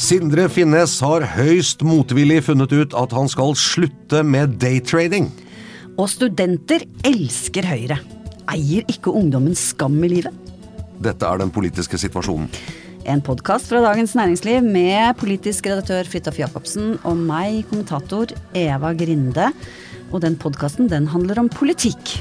[0.00, 5.26] Sindre Finnes har høyst motvillig funnet ut at han skal slutte med daytrading.
[6.00, 7.98] Og studenter elsker Høyre.
[8.48, 10.32] Eier ikke ungdommen skam i livet?
[11.04, 12.48] Dette er den politiske situasjonen.
[13.04, 19.52] En podkast fra Dagens Næringsliv med politisk redaktør Fridtjof Jacobsen og meg, kommentator Eva Grinde.
[20.14, 22.16] Og den podkasten den handler om politikk.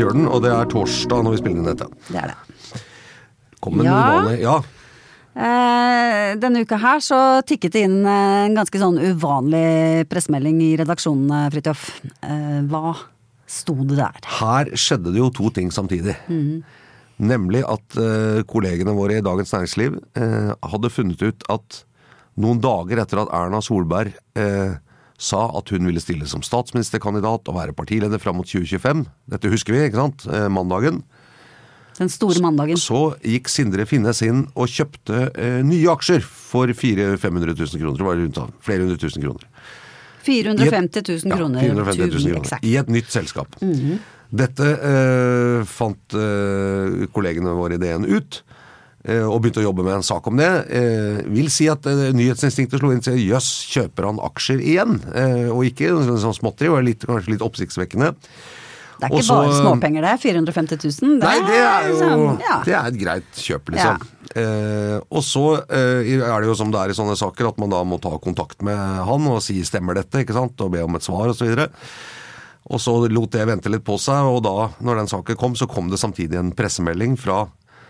[0.00, 1.88] Gjør og det er torsdag når vi spiller inn dette.
[2.08, 2.84] Det er det.
[3.60, 3.96] Kom med Ja.
[4.00, 4.58] uvanlig Ja,
[5.40, 10.70] Eh, denne uka her så tikket det inn eh, en ganske sånn uvanlig pressemelding i
[10.80, 11.84] redaksjonen, eh, Fridtjof.
[12.26, 12.96] Eh, hva
[13.46, 14.18] sto det der?
[14.40, 16.16] her skjedde det jo to ting samtidig.
[17.20, 21.84] Nemlig at eh, kollegene våre i Dagens Næringsliv eh, hadde funnet ut at
[22.36, 24.74] noen dager etter at Erna Solberg eh,
[25.20, 29.04] sa at hun ville stille som statsministerkandidat og være partileder fram mot 2025,
[29.34, 31.02] dette husker vi, ikke sant, eh, mandagen,
[31.98, 32.78] Den store mandagen.
[32.80, 37.98] så gikk Sindre Finnes inn og kjøpte eh, nye aksjer for 400 500 000 kroner.
[38.00, 39.44] Det var rundt av, flere hundre tusen kroner.
[40.24, 41.60] 450 000 kroner.
[41.64, 42.40] Ja, 450 000 kroner.
[42.40, 42.64] Exakt.
[42.64, 43.60] I et nytt selskap.
[44.30, 48.40] Dette eh, fant eh, kollegene våre i DN ut.
[49.04, 50.50] Eh, Og begynte å jobbe med en sak om det.
[50.68, 55.00] Eh, vil si at eh, nyhetsinstinktet slo inn til jøss, kjøper han aksjer igjen?
[55.14, 58.14] Eh, og ikke sånn, småtteri, og litt, kanskje litt oppsiktsvekkende.
[59.00, 60.14] Det er ikke Også, bare småpenger det.
[60.20, 61.18] 450 000.
[61.22, 62.56] Nei, det er jo liksom, ja.
[62.66, 64.08] Det er et greit kjøp, liksom.
[64.36, 67.72] Eh, og så eh, er det jo som det er i sånne saker, at man
[67.72, 70.98] da må ta kontakt med han og si 'stemmer dette', ikke sant, og be om
[71.00, 71.48] et svar osv.
[72.70, 75.66] Og så lot det vente litt på seg, og da, når den saken kom, så
[75.66, 77.46] kom det samtidig en pressemelding fra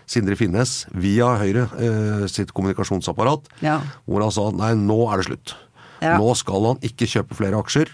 [0.09, 3.79] Sindre Finnes via Høyre eh, sitt kommunikasjonsapparat, Ja.
[4.07, 5.55] hvor han sa nei, nå er det slutt.
[6.01, 6.17] Ja.
[6.17, 7.87] Nå skal han ikke kjøpe flere aksjer.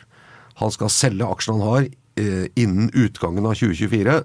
[0.61, 1.87] Han skal selge aksjene han har
[2.17, 4.21] eh, innen utgangen av 2024.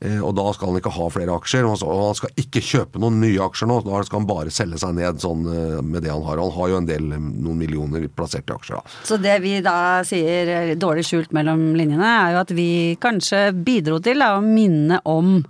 [0.00, 1.64] Eh, og da skal han ikke ha flere aksjer.
[1.66, 3.80] Og han sa- og han skal ikke kjøpe noen nye aksjer nå.
[3.84, 6.38] Da skal han bare selge seg ned sånn eh, med det han har.
[6.38, 8.96] Han har jo en del, eh, noen millioner plassert i aksjer, da.
[9.04, 12.70] Så det vi da sier eh, dårlig skjult mellom linjene, er jo at vi
[13.02, 15.40] kanskje bidro til da, å minne om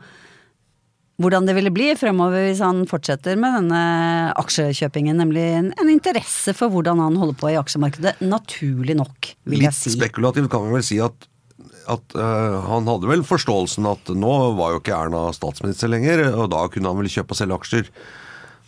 [1.18, 3.80] hvordan det ville bli fremover hvis han fortsetter med denne
[4.38, 8.20] aksjekjøpingen, nemlig en, en interesse for hvordan han holder på i aksjemarkedet.
[8.22, 9.90] Naturlig nok, vil jeg si.
[9.90, 11.28] Litt spekulativt kan vi vel si at
[11.88, 16.50] at eh, han hadde vel forståelsen at nå var jo ikke Erna statsminister lenger, og
[16.52, 17.88] da kunne han vel kjøpe og selge aksjer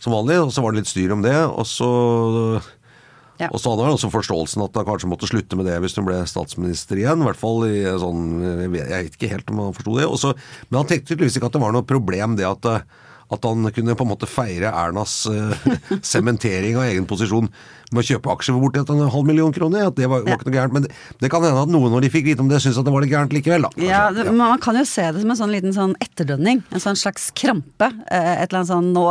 [0.01, 1.89] som vanlig, og så var det litt styr om det, og så
[3.41, 3.49] Ja.
[3.49, 6.05] Og så hadde han også forståelsen at han kanskje måtte slutte med det hvis hun
[6.05, 7.23] ble statsminister igjen.
[7.23, 10.09] I hvert fall i sånn Jeg vet, ikke helt om han forsto det.
[10.09, 10.35] Også,
[10.69, 13.69] men han tenkte tydeligvis ikke at det var noe problem det at, eh, at han
[13.71, 17.47] kunne på en måte feire Ernas sementering sementering av egen posisjon
[17.91, 19.89] med å kjøpe aksjer for borti en halv million kroner.
[19.89, 20.75] At det var, var ikke noe gærent.
[20.75, 22.87] Men det, det kan hende at noen når de fikk vite om det, syntes at
[22.87, 23.67] det var litt gærent likevel.
[23.67, 23.71] da.
[23.83, 26.63] Ja, det, Man kan jo se det som en sånn liten sånn etterdønning.
[26.71, 27.91] En sånn slags krampe.
[28.07, 29.05] Eh, Et eller annet sånn nå,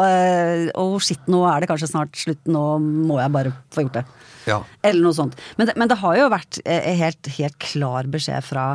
[0.81, 4.07] oh shit, nå er det kanskje snart slutt, nå må jeg bare få gjort det.
[4.51, 4.61] Ja.
[4.87, 5.39] Eller noe sånt.
[5.59, 8.67] Men det, men det har jo vært eh, helt, helt klar beskjed fra,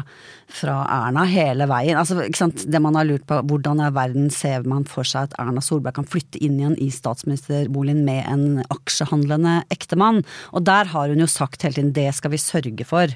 [0.61, 1.99] fra Erna hele veien.
[1.99, 2.25] Altså?
[2.65, 5.99] Det man har lurt på, hvordan i verden ser man for seg at Erna Solberg
[5.99, 10.23] kan flytte inn igjen i statsministerboligen med en aksjehandlende ektemann?
[10.55, 13.11] Og der har hun jo sagt hele tiden det skal vi sørge for.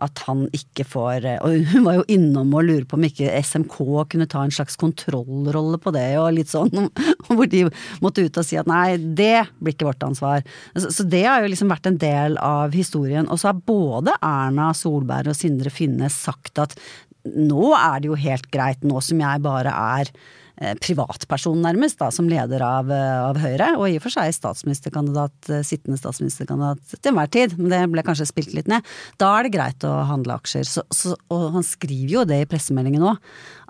[0.00, 3.32] At han ikke får eh, Og hun var jo innom og lurer på om ikke
[3.44, 3.76] SMK
[4.12, 6.88] kunne ta en slags kontrollrolle på det, og litt sånn.
[7.28, 7.66] Hvor de
[8.04, 10.44] måtte ut og si at nei, det blir ikke vårt ansvar.
[10.74, 13.28] Så, det har jo liksom vært en del av historien.
[13.28, 16.76] Og så har både Erna Solberg og Sindre Finnes sagt at
[17.24, 20.12] nå er det jo helt greit, nå som jeg bare er
[20.60, 25.48] privatperson nærmest, da, som leder av, eh, av Høyre, og i og for seg statsministerkandidat,
[25.48, 28.84] eh, sittende statsministerkandidat til enhver tid, men det ble kanskje spilt litt ned.
[29.16, 30.66] Da er det greit å handle aksjer.
[30.68, 33.16] Så, så, og han skriver jo det i pressemeldingen òg,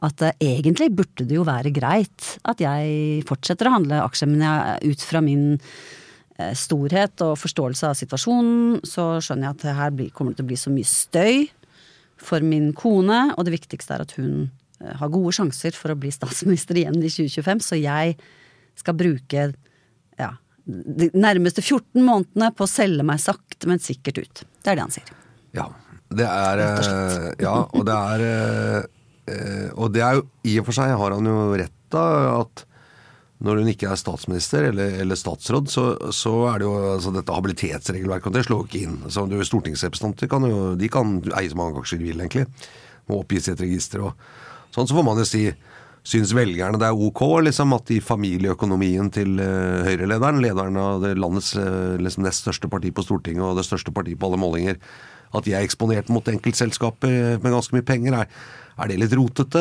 [0.02, 4.43] at uh, egentlig burde det jo være greit at jeg fortsetter å handle aksjer, men
[4.43, 9.94] jeg, ut fra min uh, storhet og forståelse av situasjonen, så skjønner jeg at her
[9.94, 11.50] blir, kommer det til å bli så mye støy
[12.20, 14.59] for min kone, og det viktigste er at hun eh,
[15.00, 18.15] har gode sjanser for å bli statsminister igjen i 2025, så jeg
[18.81, 19.43] skal bruke
[20.21, 20.31] ja,
[20.65, 24.43] de nærmeste 14 månedene på å selge meg sakte, men sikkert ut.
[24.62, 25.15] Det er det han sier.
[25.56, 25.69] Ja.
[26.11, 27.12] Det er Rett og slett.
[27.38, 28.87] eh, Ja, og det er eh,
[29.31, 32.03] eh, Og det er jo i og for seg har han jo rett da,
[32.41, 32.65] at
[33.47, 37.32] når hun ikke er statsminister eller, eller statsråd, så, så er det jo altså dette
[37.37, 38.99] habilitetsregelverket, og det slår ikke inn.
[39.06, 42.49] Så du, Stortingsrepresentanter kan jo de kan eie så mange aksjer de vil, egentlig.
[43.06, 44.27] Må oppgis i et register og
[44.70, 44.88] sånn.
[44.88, 45.49] Så får man jo si
[46.00, 51.11] Syns velgerne det er ok liksom, at i familieøkonomien til uh, Høyre-lederen, lederen av det
[51.20, 54.78] landets uh, liksom, nest største parti på Stortinget og det største partiet på alle målinger,
[55.37, 58.32] at de er eksponert mot enkeltselskaper med ganske mye penger, er,
[58.81, 59.61] er det litt rotete?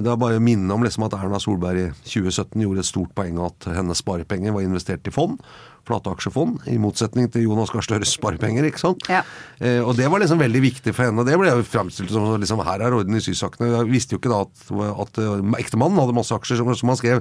[0.00, 3.12] Det er bare å minne om liksom, at Erna Solberg i 2017 gjorde et stort
[3.14, 5.36] poeng av at hennes sparepenger var investert i fond.
[5.84, 8.64] Flate aksjefond, i motsetning til Jonas Gahr Støres sparepenger.
[8.68, 9.04] ikke sant?
[9.12, 9.20] Ja.
[9.60, 11.20] Eh, og det var liksom veldig viktig for henne.
[11.20, 13.72] og Det ble jo framstilt som liksom, her er orden i sysakene.
[13.72, 14.64] Jeg visste jo ikke da at,
[15.04, 17.20] at uh, ektemannen hadde masse aksjer, som, som han skrev.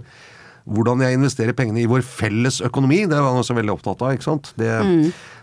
[0.63, 4.15] Hvordan jeg investerer pengene i vår felles økonomi, det var han også veldig opptatt av.
[4.15, 4.53] ikke sant?
[4.59, 4.71] Det,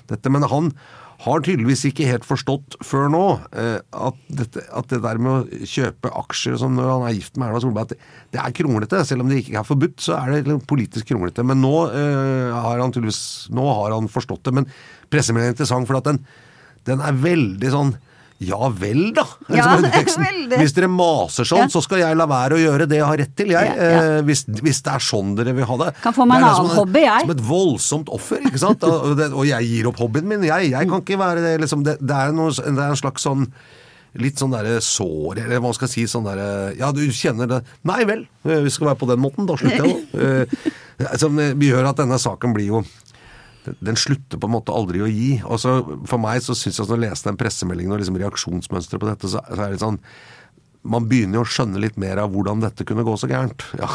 [0.09, 0.73] dette, men han
[1.21, 5.67] har tydeligvis ikke helt forstått før nå eh, at, dette, at det der med å
[5.69, 9.03] kjøpe aksjer som når han er gift med Erna Solberg, at det, er kronglete.
[9.09, 11.45] Selv om det ikke er forbudt, så er det politisk kronglete.
[11.45, 14.55] Men nå, eh, har han nå har han forstått det.
[14.57, 14.71] Men
[15.13, 16.23] pressemeldingen er interessant, for at den,
[16.89, 17.93] den er veldig sånn
[18.41, 19.25] ja vel, da.
[19.53, 19.67] Ja.
[20.61, 21.73] Hvis dere maser sånn, Ja.
[21.73, 23.73] så skal jeg la være å gjøre det jeg har rett til, jeg.
[23.77, 23.89] Ja.
[24.17, 25.91] Eh, hvis, hvis det er sånn dere vil ha det.
[26.01, 27.27] Kan få meg en annen hobby, jeg.
[27.27, 28.87] Som et voldsomt offer, ikke sant.
[28.89, 30.71] Og, det, og jeg gir opp hobbyen min, jeg.
[30.73, 31.85] Jeg kan ikke være det, liksom.
[31.85, 33.45] Det, det, er, noe, det er en slags sånn
[34.19, 36.05] Litt sånn derre sår, eller hva skal jeg si.
[36.11, 39.47] Sånn derre Ja, du kjenner det Nei vel, eh, vi skal være på den måten.
[39.47, 40.47] Da slutter jeg, nå.
[41.01, 42.81] Eh, Som vi gjør at denne saken blir jo
[43.81, 45.43] den- slutter på en måte aldri å gi.
[45.45, 45.75] Og så
[46.09, 49.11] For meg så syns jeg at når jeg leste den pressemeldingen og liksom reaksjonsmønsteret på
[49.11, 50.01] dette, så, så er det litt sånn
[50.83, 53.67] Man begynner jo å skjønne litt mer av hvordan dette kunne gå så gærent.
[53.79, 53.89] Ja.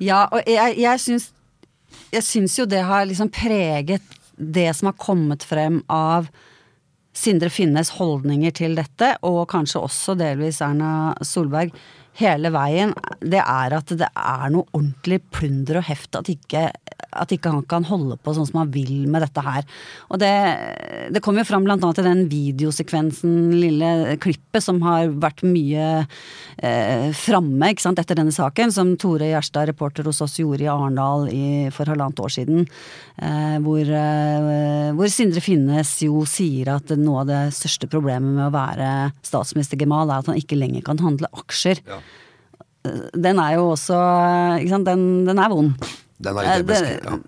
[0.00, 1.30] Ja, og jeg, jeg syns
[2.12, 4.02] Jeg syns jo det har liksom preget
[4.36, 6.30] det som har kommet frem av
[7.14, 11.74] Sindre Finnes holdninger til dette, og kanskje også delvis Erna Solberg,
[12.20, 12.92] hele veien,
[13.22, 16.66] det er at det er noe ordentlig plunder og heft at ikke,
[17.12, 19.64] at ikke han kan holde på sånn som han vil med dette her.
[20.12, 20.32] Og det,
[21.14, 25.88] det kom jo fram annet i den videosekvensen, lille klippet, som har vært mye
[26.58, 31.28] eh, framme etter denne saken, som Tore Gjerstad, reporter hos oss, gjorde i Arendal
[31.72, 32.66] for halvannet år siden.
[33.22, 38.48] Eh, hvor, eh, hvor Sindre Finnes jo sier at noe av det største problemet med
[38.48, 38.90] å være
[39.26, 41.82] statsministergemal er at han ikke lenger kan handle aksjer.
[41.86, 42.01] Eh,
[42.82, 43.98] Den er jo også
[44.60, 45.74] ikke sant, den, den er vond.
[46.22, 47.04] Den er Eh, litt episk.
[47.04, 47.18] Ja.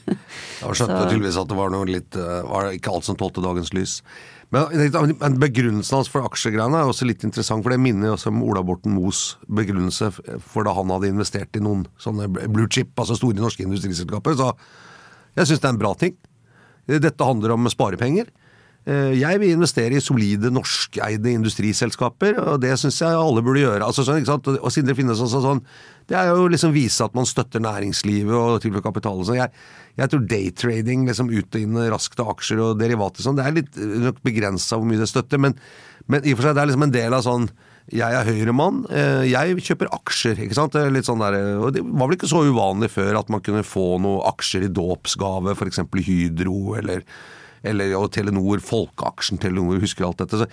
[0.64, 3.72] Jeg skjønte tydeligvis at det var noe litt eh, var ikke alt som tålte dagens
[3.76, 3.98] lys.
[4.54, 4.68] Men,
[5.18, 8.62] men begrunnelsen hans for aksjegreiene er også litt interessant, for det minner også om Ola
[8.64, 13.40] Borten Moes begrunnelse for da han hadde investert i noen sånne blue chip, altså store
[13.40, 14.36] norske industriselskaper.
[14.38, 14.52] Så
[15.40, 16.14] jeg syns det er en bra ting.
[16.86, 18.28] Dette handler om sparepenger.
[18.84, 23.80] Eh, Jeg vil investere i solide norskeide industriselskaper, og det syns jeg alle burde gjøre.
[23.86, 24.50] Altså, sånn, ikke sant?
[24.58, 25.62] Og Sindre Finnes også sånn
[26.04, 29.38] Det er jo liksom vise at man støtter næringslivet og tilfører kapital og sånn.
[29.40, 29.52] Jeg,
[29.96, 33.56] jeg tror daytrading, liksom ut og inn raskt av aksjer og derivater sånn, det er
[33.56, 35.56] litt eh, nok begrensa hvor mye det støtter, men,
[36.12, 37.48] men i og for seg det er liksom en del av sånn
[37.92, 40.38] jeg er høyremann, eh, jeg kjøper aksjer.
[40.44, 40.76] ikke sant?
[40.92, 43.98] Litt sånn der, og det var vel ikke så uvanlig før at man kunne få
[44.00, 45.82] noen aksjer i dåpsgave, f.eks.
[46.04, 47.04] Hydro eller
[47.64, 50.42] eller og Telenor, folkeaksjen Telenor, husker alt dette.
[50.42, 50.48] Så,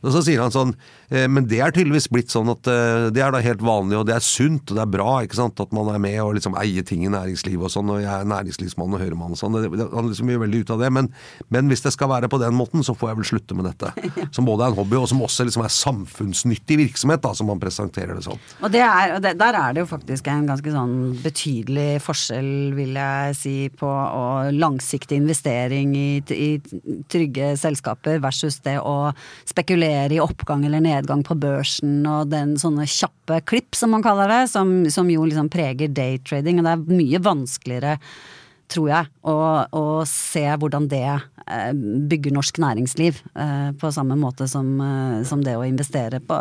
[0.00, 0.74] og så sier han sånn
[1.10, 4.14] Men det er tydeligvis blitt sånn at eh, det er da helt vanlig, og det
[4.14, 6.86] er sunt og det er bra ikke sant, at man er med og liksom eier
[6.86, 9.58] ting i næringslivet og sånn, og jeg er næringslivsmann og høyremann og sånn.
[9.58, 11.10] Han liksom gjør veldig ut av det, men,
[11.50, 13.90] men hvis det skal være på den måten, så får jeg vel slutte med dette.
[14.36, 17.58] Som både er en hobby, og som også liksom er samfunnsnyttig virksomhet, da, som man
[17.60, 18.38] presenterer det som.
[18.60, 22.50] Og, det er, og det, der er det jo faktisk en ganske sånn betydelig forskjell,
[22.76, 23.90] vil jeg si, på
[24.54, 26.50] langsiktig investering i, i
[27.10, 29.10] trygge selskaper versus det å
[29.48, 34.28] spekulere i oppgang eller nedgang på børsen og den sånne kjappe klipp, som man kaller
[34.28, 36.60] det, som, som jo liksom preger daytrading.
[36.60, 37.96] Og det er mye vanskeligere
[38.70, 39.36] tror jeg, å,
[39.74, 41.70] å se hvordan det eh,
[42.10, 46.38] bygger norsk næringsliv eh, på samme måte som, eh, som det å investere på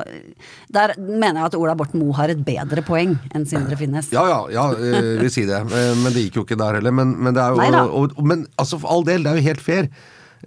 [0.73, 4.11] Der mener jeg at Ola Borten Moe har et bedre poeng enn Sindre Finnes.
[4.13, 5.63] Ja, ja, ja, eh, vil si det.
[5.69, 6.95] Men det gikk jo ikke der heller.
[6.95, 9.65] Men, men det er jo og, Men altså, for all del, det er jo helt
[9.65, 9.91] fair.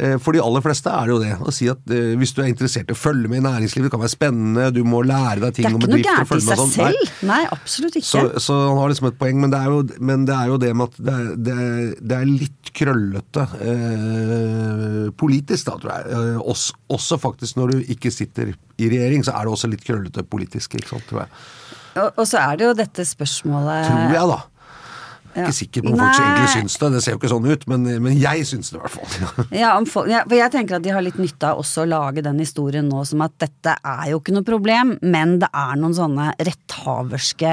[0.00, 1.32] Eh, For de aller fleste er det jo det.
[1.44, 3.92] Å si at eh, hvis du er interessert i å følge med i næringslivet, det
[3.92, 6.22] kan være spennende, du må lære deg Det ting er om ikke noe bedrifter.
[6.22, 6.72] og gærent i seg sånn.
[6.72, 6.92] Nei.
[6.92, 7.28] selv.
[7.32, 8.08] Nei, absolutt ikke.
[8.08, 9.82] Så, så han har liksom et poeng, men det er jo,
[10.12, 13.46] men det, er jo det med at det er, det er, det er litt krøllete
[13.60, 16.12] eh, politisk, da, tror jeg.
[16.16, 19.84] Eh, også, også faktisk når du ikke sitter i regjering, så er det også litt
[19.86, 21.42] krøllete politisk, ikke sant, tror jeg.
[22.00, 24.38] Og, og så er det jo dette spørsmålet Tror jeg, da.
[25.32, 25.46] Ja.
[25.46, 27.86] Ikke sikker på om folk egentlig syns det, det ser jo ikke sånn ut, men,
[28.04, 29.46] men jeg syns det i hvert fall.
[29.62, 32.88] Ja, for jeg tenker at de har litt nytte av også å lage den historien
[32.90, 37.52] nå som at dette er jo ikke noe problem, men det er noen sånne retthaverske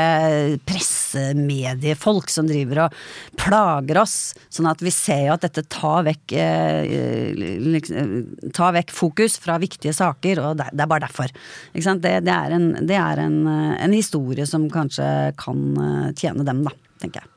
[0.68, 3.00] pressemediefolk som driver og
[3.40, 4.18] plager oss.
[4.52, 9.60] Sånn at vi ser jo at dette tar vekk, eh, liksom, tar vekk fokus fra
[9.62, 11.32] viktige saker, og det, er bare derfor.
[11.74, 15.10] Det, det er, en, det er en, eh, en historie som kanskje
[15.40, 17.36] kan eh, tjene dem, da, tenker jeg.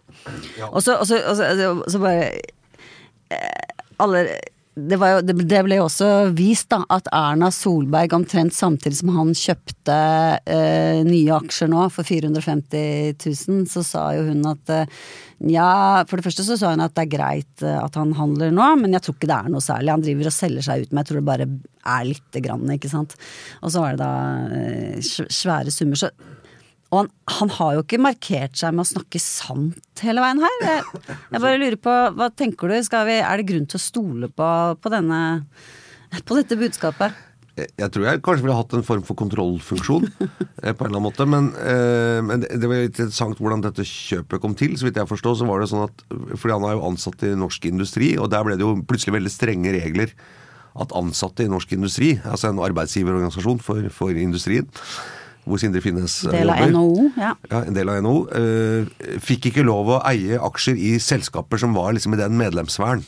[0.73, 2.33] Og så og så- og så- så bare
[4.03, 4.27] alle
[4.75, 9.11] det, jo, det det ble jo også vist da, at Erna Solberg omtrent samtidig som
[9.13, 9.97] han kjøpte
[10.49, 14.87] eh, nye aksjer nå for 450 000, så sa jo hun at eh,
[15.53, 18.49] ja, for det første så sa hun at det er greit eh, at han handler
[18.57, 19.93] nå, men jeg tror ikke det er noe særlig.
[19.93, 21.51] Han driver og selger seg ut, men jeg tror det bare
[21.99, 23.13] er lite grann, ikke sant.
[23.61, 24.13] Og så var det da
[24.57, 26.01] eh, svære summer.
[26.01, 26.09] så
[26.93, 30.57] og han, han har jo ikke markert seg med å snakke sant hele veien her.
[30.61, 30.83] Jeg,
[31.33, 32.77] jeg bare lurer på, hva tenker du?
[32.77, 35.21] Vi, er det grunn til å stole på, på denne
[36.29, 37.17] på dette budskapet?
[37.53, 41.05] Jeg tror jeg kanskje ville hatt en form for kontrollfunksjon, eh, på en eller annen
[41.05, 41.27] måte.
[41.29, 44.77] Men, eh, men det var litt interessant hvordan dette kjøpet kom til.
[44.77, 47.35] Så vidt jeg forstår, så var det sånn at Fordi han er jo ansatt i
[47.37, 50.13] norsk industri, og der ble det jo plutselig veldig strenge regler.
[50.73, 54.69] At ansatte i norsk industri, altså en arbeidsgiverorganisasjon for, for industrien,
[55.45, 56.73] hvor Sindre Finnes eh, Del av jobber.
[56.77, 57.33] NHO, ja.
[57.51, 58.19] Ja, en del av NHO.
[58.39, 63.03] eh, fikk ikke lov å eie aksjer i selskaper som var liksom i den medlemssfæren.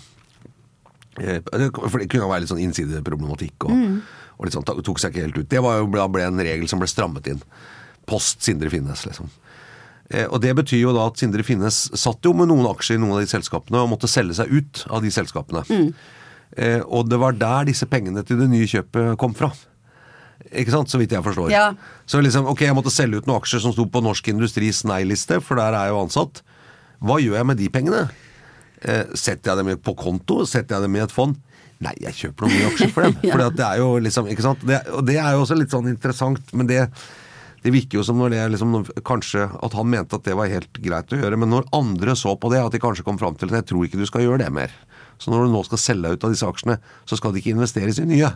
[1.21, 3.77] Eh, For det kunne være litt sånn innsideproblematikk og,
[4.39, 5.49] og litt sånn, tok seg ikke helt ut.
[5.53, 7.43] Det var jo, ble en regel som ble strammet inn.
[8.11, 9.31] Post Sindre Finnes, liksom.
[10.11, 13.01] Eh, Og det betyr jo da at Sindre Finnes satt jo med noen aksjer i
[13.01, 15.63] noen av de selskapene og måtte selge seg ut av de selskapene.
[15.71, 15.95] Mm.
[16.87, 19.49] og det var der disse pengene til det nye kjøpet kom fra.
[20.55, 21.51] Ikke sant, så vidt jeg forstår.
[21.53, 21.71] Ja.
[22.11, 25.41] Så liksom, ok, jeg måtte selge ut noen aksjer som sto på Norsk Industris nei-liste,
[25.43, 26.45] for der er jeg jo ansatt.
[27.05, 28.05] Hva gjør jeg med de pengene?
[28.85, 30.43] Eh, setter jeg dem på konto?
[30.49, 31.37] Setter jeg dem i et fond?
[31.85, 33.19] Nei, jeg kjøper noen nye aksjer for dem.
[33.27, 33.35] Ja.
[33.35, 34.65] For det er jo liksom, ikke sant?
[34.69, 36.85] Det, og det er jo også litt sånn interessant, men det,
[37.65, 38.77] det virker jo som når det liksom,
[39.07, 42.37] kanskje at han mente at det var helt greit å gjøre, men når andre så
[42.41, 44.45] på det, at de kanskje kom fram til at jeg tror ikke du skal gjøre
[44.45, 44.75] det mer.
[45.19, 46.77] Så når du nå skal selge ut av disse aksjene,
[47.09, 48.31] så skal de ikke investeres i nye.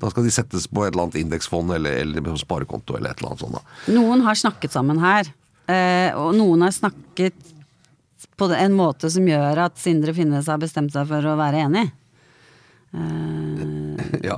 [0.00, 3.20] Da skal de settes på et eller annet indeksfond eller, eller på sparekonto eller et
[3.22, 3.58] eller annet sånt.
[3.58, 3.94] da.
[3.96, 5.30] Noen har snakket sammen her,
[5.70, 7.36] eh, og noen har snakket
[8.40, 11.88] på en måte som gjør at Sindre Finnes har bestemt seg for å være enig.
[12.94, 13.66] Eh,
[14.26, 14.36] Ja.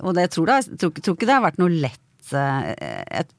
[0.00, 2.70] Og det tror, jeg, tror, tror ikke det har vært noe lett eh,
[3.20, 3.32] et,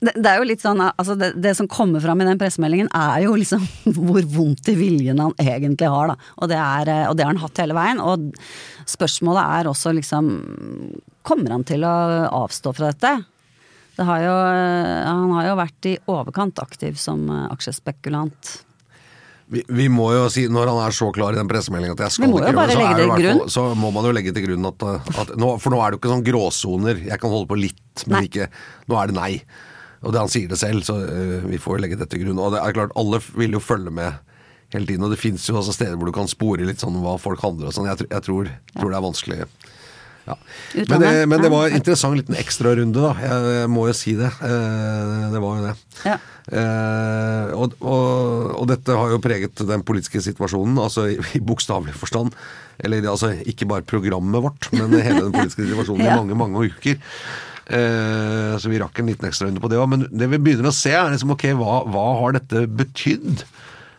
[0.00, 2.90] det, det er jo litt sånn, altså det, det som kommer fram i den pressemeldingen
[2.94, 3.64] er jo liksom
[3.98, 6.28] hvor vondt i viljen han egentlig har, da.
[6.38, 8.02] Og det, er, eh, og det har han hatt hele veien.
[8.04, 8.28] Og
[8.88, 10.30] spørsmålet er også liksom
[11.28, 11.90] Kommer han til å
[12.44, 13.10] avstå fra dette?
[13.98, 18.54] Det har jo, eh, han har jo vært i overkant aktiv som eh, aksjespekulant.
[19.48, 22.14] Vi, vi må jo si, Når han er så klar i den pressemeldingen at jeg
[22.18, 24.84] skal ikke gjøre bare så, det fall- så må man jo legge til grunn at,
[25.24, 27.00] at nå, For nå er det jo ikke sånn gråsoner.
[27.08, 28.26] Jeg kan holde på litt, men Nei.
[28.28, 28.48] ikke
[28.92, 29.32] Nå er det nei.
[30.04, 32.38] Og det han sier det selv, så uh, vi får legge det til grunn.
[32.42, 34.20] Og det er klart, alle vil jo følge med
[34.74, 37.16] hele tiden, og det fins jo også steder hvor du kan spore litt sånn hva
[37.20, 37.88] folk handler og sånn.
[37.88, 39.38] Jeg, jeg tror, tror det er vanskelig.
[40.28, 40.34] Ja.
[40.76, 43.14] Men, det, men det var en interessant liten ekstrarunde, da.
[43.22, 44.28] Jeg, jeg må jo si det.
[44.42, 45.76] Uh, Det var jo det.
[46.04, 46.18] Ja.
[46.48, 51.96] Uh, og, og, og dette har jo preget den politiske situasjonen, altså i, i bokstavelig
[51.96, 52.36] forstand.
[52.84, 56.14] Eller altså ikke bare programmet vårt, men hele den politiske situasjonen Ja.
[56.14, 57.00] i mange, mange uker.
[57.68, 59.88] Eh, så vi rakk en liten ekstrarunde på det òg.
[59.92, 63.44] Men det vi begynner å se, er liksom ok, hva, hva har dette betydd?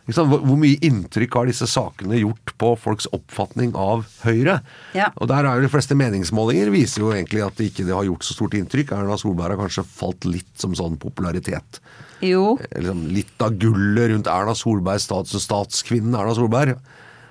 [0.09, 4.59] Hvor, hvor mye inntrykk har disse sakene gjort på folks oppfatning av Høyre?
[4.97, 5.11] Ja.
[5.21, 8.25] Og der er jo de fleste meningsmålinger viser jo egentlig at det ikke har gjort
[8.25, 8.95] så stort inntrykk.
[8.97, 11.81] Erna Solberg har kanskje falt litt som sånn popularitet
[12.25, 16.79] Jo, liksom litt av gullet rundt Erna Solberg, stats statskvinnen Erna Solberg.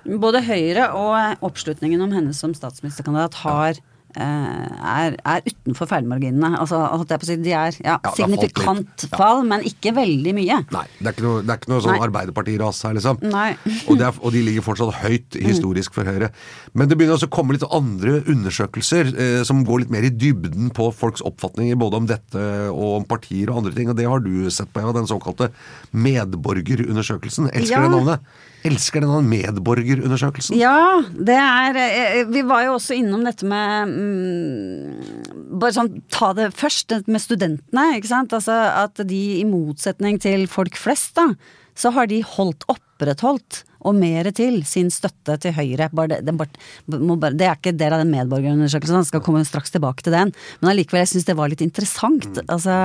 [0.07, 6.51] både Høyre og oppslutningen om henne som statsministerkandidat har eh, er, er utenfor feilmarginene.
[6.59, 9.15] Altså, holdt jeg på å si, de er ja, ja, signifikant litt.
[9.15, 10.59] fall, men ikke veldig mye.
[10.75, 13.21] Nei, det er ikke noe, det er ikke noe sånn Arbeiderparti-ras her, liksom.
[13.23, 16.31] Og, det er, og de ligger fortsatt høyt historisk for Høyre.
[16.77, 20.13] Men det begynner også å komme litt andre undersøkelser eh, som går litt mer i
[20.13, 23.89] dybden på folks oppfatninger både om dette og om partier og andre ting.
[23.91, 25.51] Og det har du sett på, Eva, den såkalte
[25.91, 27.51] medborgerundersøkelsen.
[27.53, 28.31] Elsker det navnet?
[28.67, 30.57] Elsker denne medborgerundersøkelsen.
[30.59, 36.33] Ja, det er eh, Vi var jo også innom dette med mm, Bare sånn ta
[36.35, 38.35] det først, med studentene, ikke sant.
[38.35, 41.31] Altså at de i motsetning til folk flest, da,
[41.79, 45.89] så har de holdt opprettholdt og mer til sin støtte til Høyre.
[45.95, 49.73] Bare det, bare, bare, det er ikke del av den medborgerundersøkelsen, han skal komme straks
[49.73, 50.33] tilbake til den.
[50.59, 52.27] Men allikevel, jeg syns det var litt interessant.
[52.47, 52.77] Altså,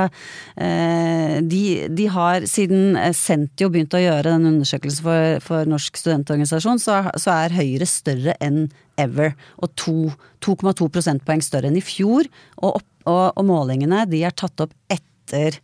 [0.60, 6.82] eh, de, de, har siden Sentio begynte å gjøre den undersøkelsen for, for Norsk studentorganisasjon,
[6.82, 8.68] så, så er Høyre større enn
[9.00, 9.34] ever.
[9.62, 12.28] Og 2,2 prosentpoeng større enn i fjor.
[12.60, 15.58] Og, opp, og, og målingene de er tatt opp etter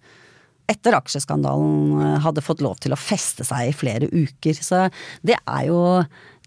[0.70, 4.56] etter aksjeskandalen eh, hadde fått lov til å feste seg i flere uker.
[4.56, 4.86] Så
[5.26, 5.80] det er jo,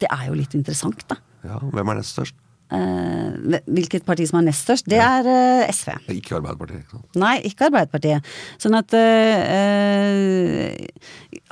[0.01, 1.19] det er jo litt interessant, da.
[1.43, 2.39] Ja, Hvem er nest størst?
[2.73, 4.87] Eh, hvilket parti som er nest størst?
[4.89, 5.91] Det er eh, SV.
[6.15, 6.81] Ikke Arbeiderpartiet?
[6.81, 7.19] ikke sant?
[7.21, 8.31] Nei, ikke Arbeiderpartiet.
[8.61, 10.71] Sånn at eh,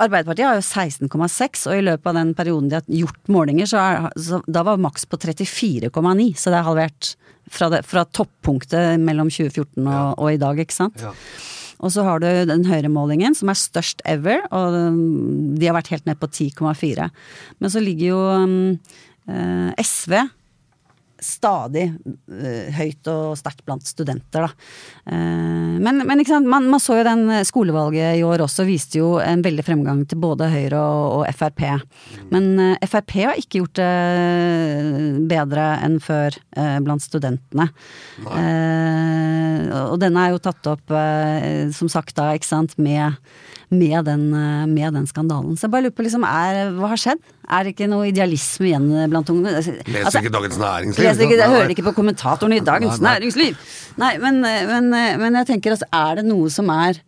[0.02, 3.84] Arbeiderpartiet har jo 16,6, og i løpet av den perioden de har gjort målinger, så,
[3.84, 6.32] er, så da var maks på 34,9.
[6.34, 7.12] Så det er halvert
[7.52, 10.04] fra, det, fra toppunktet mellom 2014 og, ja.
[10.16, 11.02] og, i dag, ikke sant.
[11.06, 11.14] Ja.
[11.82, 14.76] Og så har du den høyremålingen, som er størst ever, og
[15.58, 17.08] de har vært helt ned på 10,4.
[17.58, 18.54] Men så ligger jo um,
[19.26, 20.14] eh, SV
[21.24, 24.50] stadig uh, høyt og sterkt blant studenter, da.
[25.06, 29.44] Uh, men, men man, man, så jo den skolevalget i år også viste jo en
[29.44, 31.62] veldig fremgang til både Høyre og, og Frp.
[32.32, 36.36] Men Frp har ikke gjort det bedre enn før
[36.84, 37.68] blant studentene.
[38.26, 40.94] og denne er jo tatt opp,
[41.76, 43.16] som sagt da, ikke sant, med
[43.72, 44.26] med den,
[44.72, 45.56] med den, skandalen.
[45.56, 47.22] Så jeg bare lurer på, liksom, er, hva har skjedd?
[47.52, 49.54] Er det ikke noe idealisme igjen blant ungene?
[49.60, 51.06] Altså, leser ikke Dagens Næringsliv?
[51.06, 53.14] Leser ikke, jeg hører ikke på kommentatoren i Dagens nei, nei.
[53.16, 53.64] Næringsliv!
[54.02, 57.00] Nei, men, men, men, jeg tenker altså, er det noe som er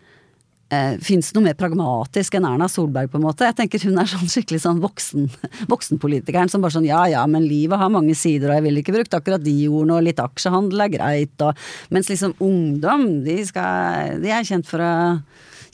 [0.73, 3.49] eh, Fins det noe mer pragmatisk enn Erna Solberg, på en måte?
[3.49, 5.29] Jeg tenker hun er sånn skikkelig sånn voksen,
[5.73, 8.97] voksenpolitikeren som bare sånn ja ja, men livet har mange sider, og jeg ville ikke
[8.97, 14.21] brukt akkurat de ordene, og litt aksjehandel er greit, og Mens liksom ungdom, de skal
[14.25, 14.95] De er kjent for å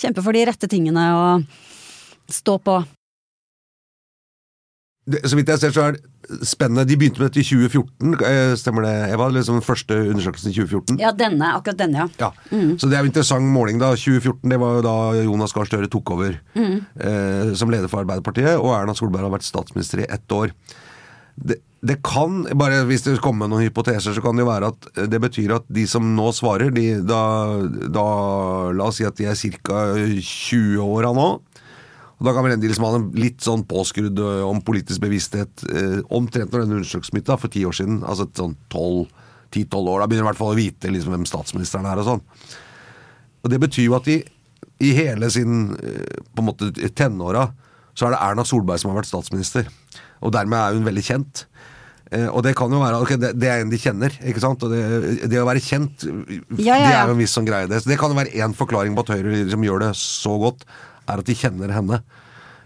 [0.00, 1.45] kjempe for de rette tingene og
[2.30, 2.80] stå på.
[5.25, 6.85] Så vidt jeg ser, så er det spennende.
[6.87, 9.26] De begynte med dette i 2014, eh, stemmer det, Eva?
[9.33, 11.00] Liksom den første undersøkelsen i 2014?
[11.00, 12.07] Ja, denne, akkurat denne, ja.
[12.21, 12.28] ja.
[12.52, 12.76] Mm.
[12.78, 13.90] Så det er jo interessant måling, da.
[13.97, 16.76] 2014, det var jo da Jonas Gahr Støre tok over mm.
[17.09, 20.54] eh, som leder for Arbeiderpartiet, og Erna Solberg har vært statsminister i ett år.
[21.40, 24.88] Det, det, kan, bare hvis det kommer noen hypoteser, så kan det jo være at
[25.08, 27.21] det betyr at de som nå svarer, de, da,
[27.88, 28.06] da,
[28.76, 29.84] La oss si at de er ca.
[29.97, 31.28] 20 åra nå.
[32.21, 36.00] Og Da kan vel liksom ha en litt sånn påskrudd eh, om politisk bevissthet eh,
[36.12, 38.02] omtrent når denne undersøkelsen begynte, for ti år siden.
[38.04, 40.02] Altså sånn 10-12 år.
[40.02, 42.23] Da begynner de i hvert fall å vite liksom, hvem statsministeren er og sånn.
[43.40, 44.21] Og Det betyr jo at de
[44.80, 47.49] i hele sin eh, på en måte tenåra
[47.97, 49.73] så er det Erna Solberg som har vært statsminister.
[50.21, 51.47] Og dermed er hun veldig kjent.
[52.10, 54.14] Eh, og det kan jo være okay, det, det, er en de kjenner.
[54.26, 54.62] ikke sant?
[54.66, 56.06] Og det, det å være kjent,
[56.58, 57.70] ja, ja, det er jo en viss sånn greie.
[57.70, 57.82] Det.
[57.82, 60.66] Så det kan jo være én forklaring på at Høyre liksom gjør det så godt
[61.10, 62.00] er at de kjenner henne.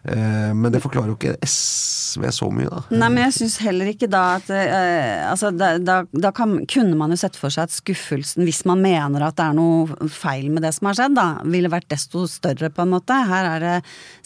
[0.05, 2.83] Eh, men det forklarer jo ikke SV så mye, da.
[2.93, 6.99] Nei, men jeg syns heller ikke da at eh, Altså, da, da, da kan, kunne
[6.99, 10.51] man jo sett for seg at skuffelsen, hvis man mener at det er noe feil
[10.53, 13.17] med det som har skjedd, da, ville vært desto større, på en måte.
[13.31, 13.75] Her er det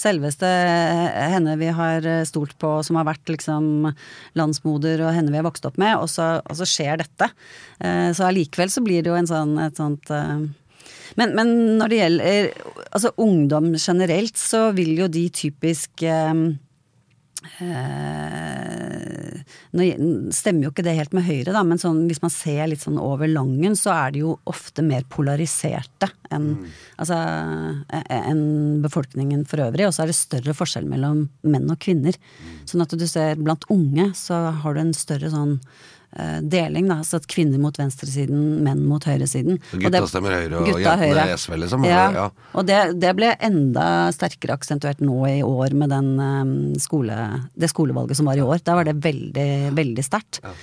[0.01, 3.91] selveste henne vi har stolt på, som har vært liksom
[4.39, 7.31] landsmoder, og henne vi har vokst opp med, og så, og så skjer dette.
[7.79, 10.11] Eh, så allikevel så blir det jo en sånn, et sånt
[11.19, 12.49] men, men, når det gjelder
[12.89, 16.45] altså ungdom generelt, så vil jo de typisk eh,
[17.63, 19.39] eh,
[19.77, 19.85] Nå
[20.35, 22.97] stemmer jo ikke det helt med Høyre, da, men sånn, hvis man ser litt sånn
[23.01, 26.65] over Langen, så er de jo ofte mer polariserte enn mm.
[27.05, 27.19] altså,
[28.17, 28.43] en
[28.85, 29.87] befolkningen for øvrig.
[29.89, 32.17] Og så er det større forskjell mellom menn og kvinner.
[32.17, 32.59] Mm.
[32.69, 35.59] Sånn at du ser blant unge så har du en større sånn
[36.43, 36.89] deling.
[36.89, 39.61] Da, så at kvinner mot venstresiden, menn mot høyresiden.
[39.75, 41.27] Gutta det, stemmer høyre, og jentene høyre.
[41.37, 41.85] SV, liksom?
[41.87, 42.27] Ja, ja.
[42.57, 47.17] og det, det, ble enda sterkere aksentuert nå i år med den, um, skole,
[47.59, 48.63] det skolevalget som var i år.
[48.65, 50.41] Da var det veldig, veldig sterkt.
[50.43, 50.55] Ja.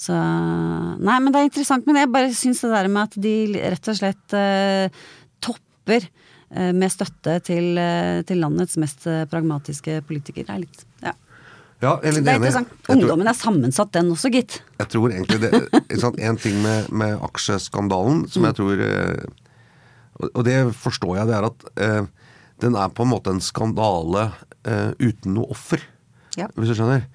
[0.00, 1.88] Så Nei, men det er interessant.
[1.88, 5.02] Men jeg bare syns det der med at de rett og slett eh,
[5.44, 11.16] topper eh, med støtte til, uh, til landets mest pragmatiske politiker, er litt Ja.
[11.80, 12.72] Ja, det er interessant.
[12.92, 14.58] Ungdommen er sammensatt, den også, gitt.
[14.80, 15.52] Jeg tror egentlig det
[16.02, 18.58] sant, En ting med, med aksjeskandalen som jeg mm.
[18.58, 22.02] tror eh, Og det forstår jeg, det er at eh,
[22.60, 24.28] den er på en måte en skandale
[24.68, 25.80] eh, uten noe offer.
[26.36, 26.50] Ja.
[26.56, 27.06] Hvis du skjønner?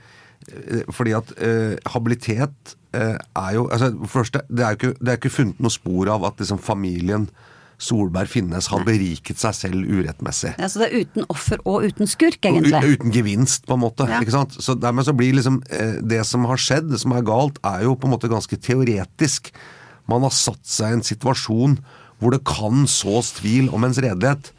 [0.49, 5.11] Eh, fordi at eh, habilitet eh, er jo altså, For det er jo ikke, det
[5.13, 7.29] er ikke funnet noe spor av at liksom, familien
[7.77, 10.53] Solberg Finnes har beriket seg selv urettmessig.
[10.59, 12.71] Ja, Så det er uten offer og uten skurk, egentlig?
[12.79, 14.07] U uten gevinst, på en måte.
[14.09, 14.21] Ja.
[14.23, 14.55] ikke sant?
[14.63, 17.83] Så Dermed så blir liksom eh, Det som har skjedd, det som er galt, er
[17.83, 19.51] jo på en måte ganske teoretisk.
[20.07, 21.79] Man har satt seg i en situasjon
[22.21, 24.51] hvor det kan sås tvil om ens redelighet.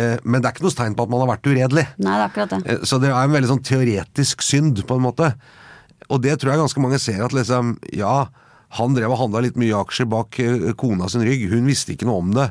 [0.00, 1.86] eh, men det er ikke noe tegn på at man har vært uredelig.
[2.00, 2.60] Nei, det er akkurat det.
[2.72, 5.34] Eh, Så det er en veldig sånn teoretisk synd, på en måte.
[6.08, 8.26] Og det tror jeg ganske mange ser at liksom, ja,
[8.78, 12.06] han drev og handla litt mye aksjer bak eh, kona sin rygg, hun visste ikke
[12.08, 12.50] noe om det.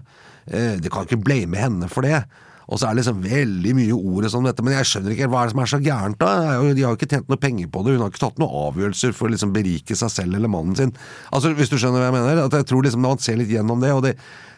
[0.52, 2.24] Eh, Det kan ikke blame henne for det.
[2.70, 5.40] Og så er det liksom veldig mye ord som dette, men jeg skjønner ikke hva
[5.42, 6.34] er det som er så gærent da?
[6.78, 9.16] De har jo ikke tjent noe penger på det, hun har ikke tatt noen avgjørelser
[9.18, 10.92] for å liksom berike seg selv eller mannen sin.
[11.34, 12.44] Altså, Hvis du skjønner hva jeg mener?
[12.46, 14.14] At jeg tror liksom man ser litt gjennom det, og det,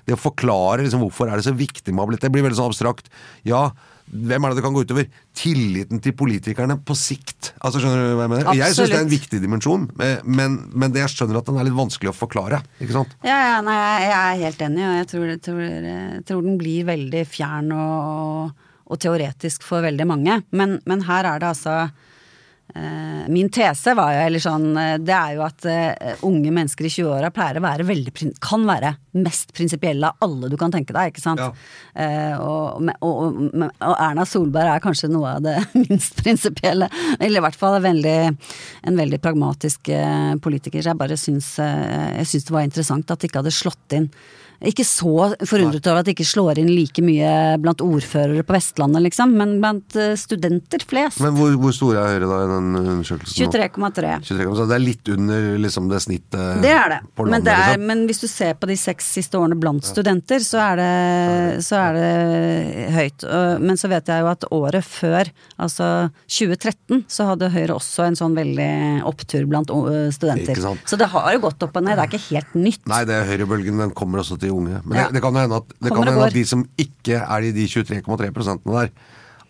[0.09, 2.73] det å forklare liksom hvorfor er det så viktig med habilitet, det blir veldig sånn
[2.73, 3.07] abstrakt.
[3.47, 3.69] Ja,
[4.11, 5.07] hvem er det det kan gå utover?
[5.37, 7.53] Tilliten til politikerne på sikt.
[7.63, 8.49] Altså, skjønner du hva jeg mener?
[8.49, 8.61] Absolutt.
[8.61, 11.59] Jeg syns det er en viktig dimensjon, eh, men, men det jeg skjønner at den
[11.61, 12.61] er litt vanskelig å forklare.
[12.83, 13.15] ikke sant?
[13.27, 16.87] Ja, ja, nei, jeg er helt enig, og jeg tror, tror, jeg tror den blir
[16.91, 20.41] veldig fjern og, og teoretisk for veldig mange.
[20.51, 21.95] Men, men her er det altså eh,
[23.31, 26.91] Min tese var jo, eller sånn, eh, det er jo at eh, unge mennesker i
[26.91, 31.11] 20-åra pleier å være veldig Kan være mest prinsipielle av alle du kan tenke deg,
[31.11, 31.41] ikke sant?
[31.41, 31.51] Ja.
[31.93, 36.89] Eh, og, og, og, og Erna Solberg er kanskje noe av det minst prinsipielle.
[37.19, 38.19] Eller i hvert fall en veldig,
[38.87, 40.81] en veldig pragmatisk eh, politiker.
[40.81, 43.97] Så jeg bare syns, eh, jeg syns det var interessant at det ikke hadde slått
[43.97, 44.11] inn.
[44.61, 49.01] Ikke så forundret over at det ikke slår inn like mye blant ordførere på Vestlandet,
[49.07, 51.21] liksom, men blant eh, studenter flest.
[51.23, 53.51] Men hvor, hvor stor er Høyre da i den undersøkelsen?
[53.55, 54.11] 23,3.
[54.27, 56.99] 23, det er litt under liksom, det snittet Det er det.
[57.17, 57.87] på Men, det er, liksom.
[57.89, 60.91] men hvis du ser på de seks siste årene blant studenter, så er det,
[61.65, 63.27] så er det høyt.
[63.65, 65.89] Men så vet jeg jo at året før, altså
[66.29, 68.71] 2013, så hadde Høyre også en sånn veldig
[69.09, 70.59] opptur blant uh, studenter.
[70.85, 72.85] Så det har jo gått opp og ned, det er ikke helt nytt.
[72.91, 74.81] Nei, det er høyrebølgen den kommer også til unge.
[74.85, 75.07] Men Ja.
[75.07, 77.65] det, det kan hende at, det kan hende at de som ikke er i de
[77.65, 78.87] 23,3 prosentene der,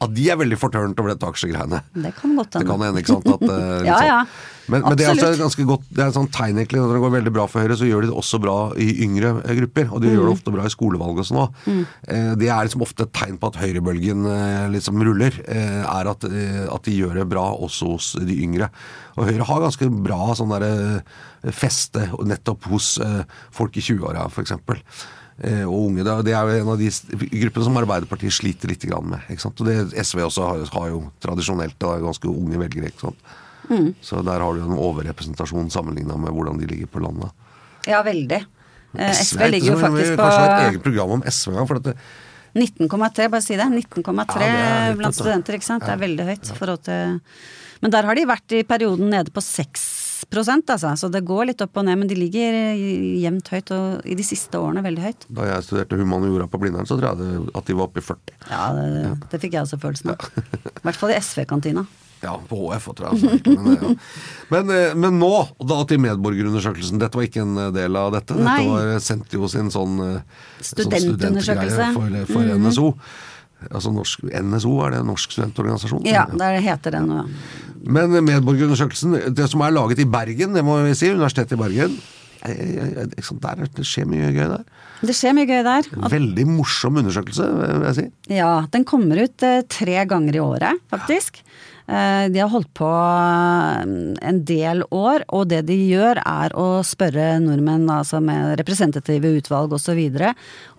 [0.01, 1.83] at de er veldig fortørnet over dette aksjegreiene.
[1.93, 2.71] Det kan godt Det hende.
[2.71, 3.27] kan hende, ikke sant?
[3.35, 4.07] At, eh, Ja, sånn.
[4.09, 4.25] ja.
[4.71, 6.99] Men, men det er altså ganske godt Det er et sånt tegn egentlig Når det
[7.01, 9.89] går veldig bra for Høyre, så gjør de det også bra i yngre eh, grupper.
[9.91, 10.27] Og de gjør Mm.
[10.29, 11.61] det ofte bra i skolevalg og sånn òg.
[12.07, 15.33] Eh, det er liksom ofte et tegn på at høyrebølgen eh, liksom ruller.
[15.45, 18.69] Eh, er at, eh, at de gjør det bra også hos de yngre.
[19.17, 21.01] Og Høyre har ganske bra sånn derre
[21.51, 22.93] feste nettopp hos
[23.51, 24.53] folk i 20-åra, f.eks.
[25.41, 26.89] Eh, og unge, det, er jo en av de
[27.41, 29.23] gruppene som Arbeiderpartiet sliter litt med.
[29.31, 29.61] Ikke sant?
[29.63, 32.91] Og det, SV også har, har jo tradisjonelt da, ganske unge velgere.
[32.91, 33.31] Ikke sant?
[34.03, 37.31] Så der har du en overrepresentasjon sammenligna med hvordan de ligger på landet.
[37.87, 38.41] Ja, veldig.
[38.97, 41.69] Eh, SV ikke ligger jo faktisk Kanskje et på eget program om SV en gang.
[41.69, 41.95] For at det,
[42.51, 43.69] 19,3, bare si det.
[43.71, 45.87] 19,3 Ja, blant studenter, ikke sant.
[45.87, 46.51] Det er veldig høyt.
[46.51, 47.01] Ja.
[47.81, 49.85] Men der har de vært i perioden nede på 6
[50.29, 50.95] altså.
[50.97, 54.15] Så det går litt opp og ned, men de ligger eh, jevnt høyt, og i
[54.15, 55.25] de siste årene veldig høyt.
[55.29, 58.37] da jeg studerte humaniora på Blindern, så tror jeg at de var oppe i 40.
[58.49, 60.29] Ja, det, det fikk jeg også følelsen av.
[60.81, 61.85] I hvert fall i SV-kantina.
[62.21, 63.17] Ja, på HF tror jeg.
[63.17, 63.39] Altså.
[63.49, 63.95] Men, eh, ja.
[64.53, 65.31] men, eh, men nå,
[65.65, 67.01] da til medborgerundersøkelsen.
[67.01, 68.37] Dette var ikke en del av dette.
[68.37, 68.59] Nei.
[68.61, 69.97] Dette var sendt jo sin sånn
[70.61, 71.91] studentundersøkelse sånn Studentundersøkelse.
[71.97, 72.89] studentgreie for, for NSO.
[73.69, 76.07] Altså norsk, NSO, er det Norsk studentorganisasjon?
[76.09, 77.27] Ja, der heter det noe.
[77.81, 82.01] Men medborgerundersøkelsen, det som er laget i Bergen, det må vi si, Universitetet i Bergen
[82.41, 84.63] der, Det skjer mye gøy der.
[85.01, 85.89] Det skjer mye gøy der.
[86.09, 88.05] Veldig morsom undersøkelse, vil jeg si.
[88.35, 91.41] ja, den kommer ut eh, tre ganger i året, faktisk.
[91.87, 93.93] Eh, de har holdt på eh,
[94.31, 99.73] en del år, og det de gjør er å spørre nordmenn, altså med representative utvalg
[99.77, 100.01] osv.,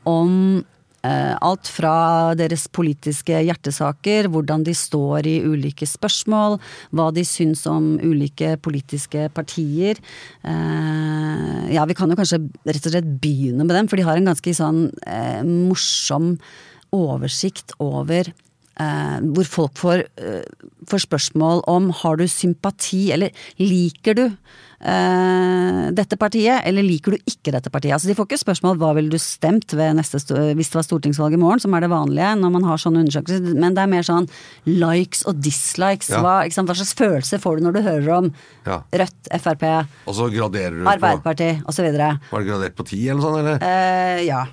[0.08, 0.62] om
[1.02, 1.94] alt fra
[2.38, 6.58] deres politiske hjertesaker, hvordan de står i ulike spørsmål,
[6.94, 9.98] hva de syns om ulike politiske partier.
[10.46, 14.20] Eh, ja, vi kan jo kanskje rett og slett begynne med dem, for de har
[14.20, 16.36] en ganske sånn eh, morsom
[16.92, 20.42] oversikt over eh, hvor folk får, eh,
[20.88, 24.26] får spørsmål om har du sympati, eller liker du
[24.82, 27.96] eh, dette partiet, eller liker du ikke dette partiet?
[27.96, 30.20] Altså De får ikke spørsmål hva ville du stemt ved neste,
[30.56, 33.58] hvis det var stortingsvalg i morgen, som er det vanlige når man har sånne undersøkelser,
[33.58, 34.30] men det er mer sånn
[34.68, 36.12] likes og dislikes.
[36.12, 36.22] Ja.
[36.24, 36.70] Hva, sant?
[36.70, 38.32] hva slags følelse får du når du hører om
[38.66, 38.82] Ja.
[38.94, 39.62] Rødt, Frp,
[40.06, 41.88] Og så graderer Arbeiderpartiet osv.?
[41.92, 43.62] Var det gradert på ti, eller sånt Eller?
[43.62, 44.44] Uh, ja.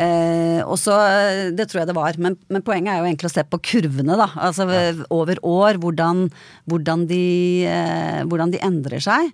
[0.00, 2.16] Eh, og så, eh, Det tror jeg det var.
[2.18, 4.28] Men, men poenget er jo egentlig å se på kurvene, da.
[4.36, 4.92] Altså ja.
[5.10, 6.28] over år, hvordan,
[6.70, 9.32] hvordan, de, eh, hvordan de endrer seg.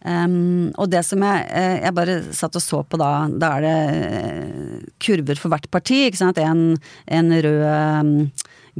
[0.00, 3.66] Um, og det som jeg, eh, jeg bare satt og så på da, da er
[3.66, 6.06] det eh, kurver for hvert parti.
[6.06, 6.40] ikke sant?
[6.40, 8.30] En, en rød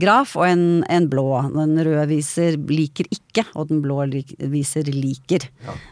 [0.01, 1.27] graf og en, en blå.
[1.53, 4.05] Den røde viser liker ikke, og den blå
[4.53, 5.45] viser liker.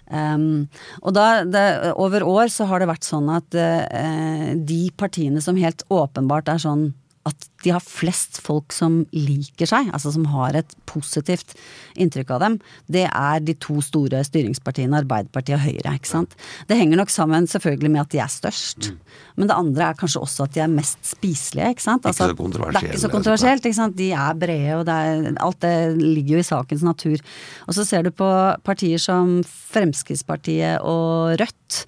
[0.06, 0.68] Um,
[1.02, 1.66] og da, det,
[1.98, 6.62] over år så har det vært sånn at uh, de partiene som helt åpenbart er
[6.62, 6.88] sånn
[7.28, 11.56] at de har flest folk som liker seg, altså som har et positivt
[11.98, 16.36] inntrykk av dem, det er de to store styringspartiene, Arbeiderpartiet og Høyre, ikke sant.
[16.70, 18.92] Det henger nok sammen selvfølgelig med at de er størst,
[19.38, 22.06] men det andre er kanskje også at de er mest spiselige, ikke sant.
[22.08, 23.98] Altså, ikke det er ikke så kontroversielt, ikke sant.
[23.98, 27.18] De er brede, og det er, alt det ligger jo i sakens natur.
[27.66, 28.28] Og så ser du på
[28.66, 29.40] partier som
[29.72, 31.82] Fremskrittspartiet og Rødt.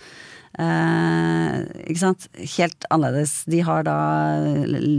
[0.59, 2.27] Eh, ikke sant.
[2.57, 3.45] Helt annerledes.
[3.51, 3.99] De har da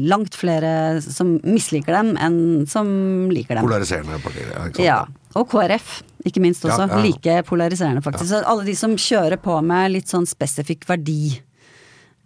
[0.08, 2.40] langt flere som misliker dem, enn
[2.72, 2.88] som
[3.34, 3.68] liker dem.
[3.68, 4.48] Polariserende partier.
[4.48, 4.88] Ja, ikke sant?
[4.88, 5.02] Ja.
[5.40, 6.88] Og KrF, ikke minst også.
[6.88, 7.04] Ja, ja.
[7.04, 8.32] Like polariserende, faktisk.
[8.32, 11.38] Så alle de som kjører på med litt sånn spesifikk verdi.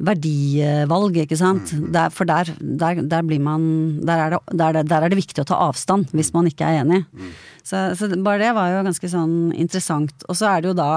[0.06, 1.72] Verdivalg, ikke sant.
[1.72, 1.92] Mm.
[1.96, 3.68] Der, for der, der, der blir man
[4.06, 7.06] der er, det, der, er det, viktig å ta avstand, hvis man ikke er enig.
[7.14, 7.30] Mm.
[7.66, 10.28] Så, så bare det var jo ganske sånn interessant.
[10.28, 10.90] Og så er det jo da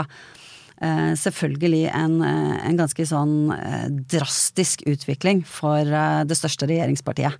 [1.19, 7.35] selvfølgelig en, eh, en ganske sånn eh, drastisk utvikling for eh, det største regjeringspartiet.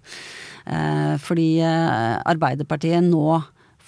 [0.67, 3.39] Eh, fordi eh, Arbeiderpartiet nå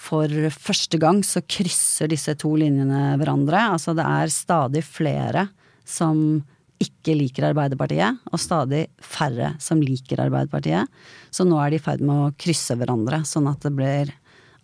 [0.01, 3.67] for første gang så krysser disse to linjene hverandre.
[3.75, 5.49] Altså det er stadig flere
[5.85, 6.41] som
[6.81, 10.89] ikke liker Arbeiderpartiet, og stadig færre som liker Arbeiderpartiet.
[11.29, 14.15] Så nå er de i ferd med å krysse hverandre, sånn at det blir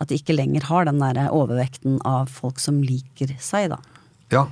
[0.01, 3.81] at de ikke lenger har den der overvekten av folk som liker seg, da.
[4.33, 4.47] Ja.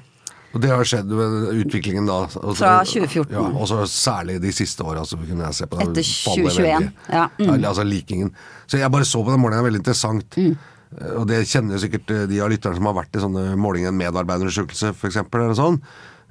[0.56, 1.34] Og det har skjedd med
[1.66, 2.22] utviklingen da.
[2.32, 3.34] Også, Fra 2014.
[3.36, 5.90] Ja, og så særlig de siste åra, så kunne jeg se på det.
[5.90, 7.52] Etter 2021, ja, mm.
[7.58, 8.32] Altså likingen.
[8.64, 10.38] Så jeg bare så på den målingen, veldig interessant.
[10.40, 10.56] Mm.
[10.96, 13.92] Eh, Og det kjenner sikkert eh, de av lytterne som har vært i sånne målinger,
[13.92, 15.82] en medarbeiderundersøkelse f.eks., eller sånn.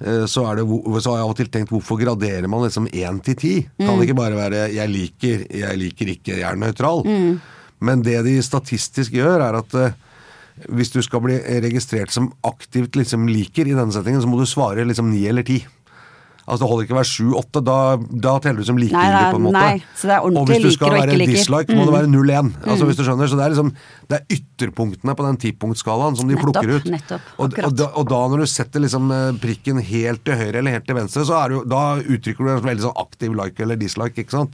[0.01, 3.21] Eh, Så, det, så har jeg av og til tenkt hvorfor graderer man liksom én
[3.21, 3.53] til ti?
[3.77, 3.85] Mm.
[3.85, 7.05] Kan det ikke bare være 'jeg liker', 'jeg liker ikke', 'jeg er nøytral'?
[7.05, 7.39] Mm.
[7.79, 9.93] Men det de statistisk gjør, er at
[10.71, 14.47] hvis du skal bli registrert som aktivt liksom liker i denne settingen, så må du
[14.49, 15.61] svare liksom ni eller ti.
[16.45, 17.75] Altså Det holder ikke å være sju-åtte, da,
[18.21, 19.61] da teller du som likegyldig, på en måte.
[19.65, 21.31] nei, så det er ordentlig og hvis du skal liker og være ikke liker.
[21.31, 21.39] Mm.
[21.39, 22.51] dislike, må det være 0-1.
[22.69, 23.71] Altså hvis du skjønner, Så det er liksom
[24.05, 26.91] Det er ytterpunktene på den tipunktskalaen som de Nettopp, plukker ut.
[26.93, 30.61] nettopp, og, og, da, og da når du setter liksom eh, prikken helt til høyre
[30.61, 33.65] eller helt til venstre, så er jo, da uttrykker du en veldig sånn aktiv like
[33.65, 34.53] eller dislike, ikke sant.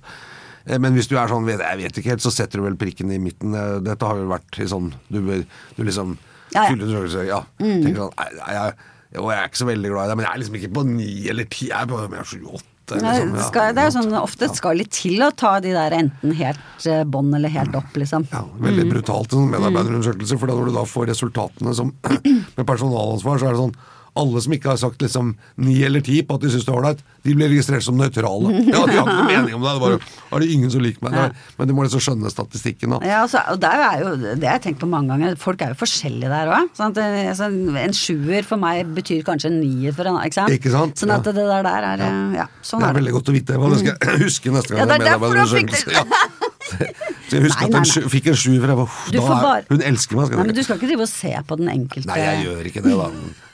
[0.66, 3.12] Eh, Men hvis du er sånn, jeg vet ikke helt, så setter du vel prikken
[3.14, 3.56] i midten.
[3.58, 6.18] Eh, Dette har jo vært i sånn Du, du liksom
[6.54, 7.24] Ja, ja.
[7.28, 7.40] ja.
[7.62, 8.74] Tenker sånn nei, jeg,
[9.16, 10.84] jo, jeg er ikke så veldig glad i deg, men jeg er liksom ikke på
[10.88, 12.68] ni eller ti, jeg er på sju-åtte.
[12.92, 15.96] Liksom, det, skal, det er jo sånn ofte skal litt til å ta de der
[15.96, 18.26] enten helt bånd eller helt opp, liksom.
[18.32, 21.94] Ja, veldig brutalt en sånn medarbeiderundersøkelse, for da når du da får resultatene som
[22.58, 23.76] med personalansvar, så er det sånn
[24.20, 26.78] alle som ikke har sagt liksom ni eller ti på at de syns det er
[26.82, 28.50] ålreit, de blir registrert som nøytrale.
[28.68, 30.00] Ja, de har ikke noe mening om det, det bare
[30.36, 31.14] er det ingen som liker meg.
[31.16, 33.00] Det er- Men du må liksom skjønne statistikken, da.
[33.08, 35.70] Ja, altså, og der er jo, Det har jeg tenkt på mange ganger, folk er
[35.72, 36.70] jo forskjellige der òg.
[36.76, 37.48] Sånn altså,
[37.86, 40.20] en sjuer for meg betyr kanskje en nier for en.
[40.26, 40.50] Ikke sant?
[40.58, 40.96] Ikke sant?
[41.00, 41.32] Sånn at Ja.
[41.32, 42.12] det der, der er ja.
[42.42, 43.54] Ja, sånn Det er er veldig godt å vite.
[43.56, 45.92] Det skal jeg huske neste gang Ja, det er jeg er medarbeiderundersøkelse.
[45.92, 46.04] Ja.
[46.72, 49.66] Så jeg husker Nei, at nei, hun fikk en sjuer, for jeg var, da bare-
[49.70, 52.08] Hun elsker meg, skal Nei, men du skal ikke drive og se på den enkelte
[52.12, 53.10] Nei, jeg gjør ikke det, da.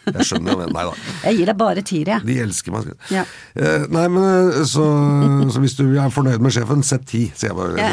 [0.08, 0.68] Jeg skjønner jo det.
[0.76, 0.94] Nei da.
[1.28, 2.26] Jeg gir deg bare tier, jeg.
[2.28, 2.92] De elsker meg.
[3.14, 3.24] Ja.
[3.58, 4.86] Eh, nei, men eh, så,
[5.54, 7.90] så hvis du er fornøyd med sjefen, sett ti, sier jeg bare.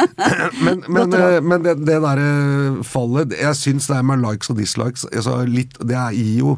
[0.64, 1.18] men men, råd.
[1.20, 2.28] eh, men det, det derre
[2.86, 6.56] fallet Jeg syns det er med likes og dislikes altså litt, Det er gir jo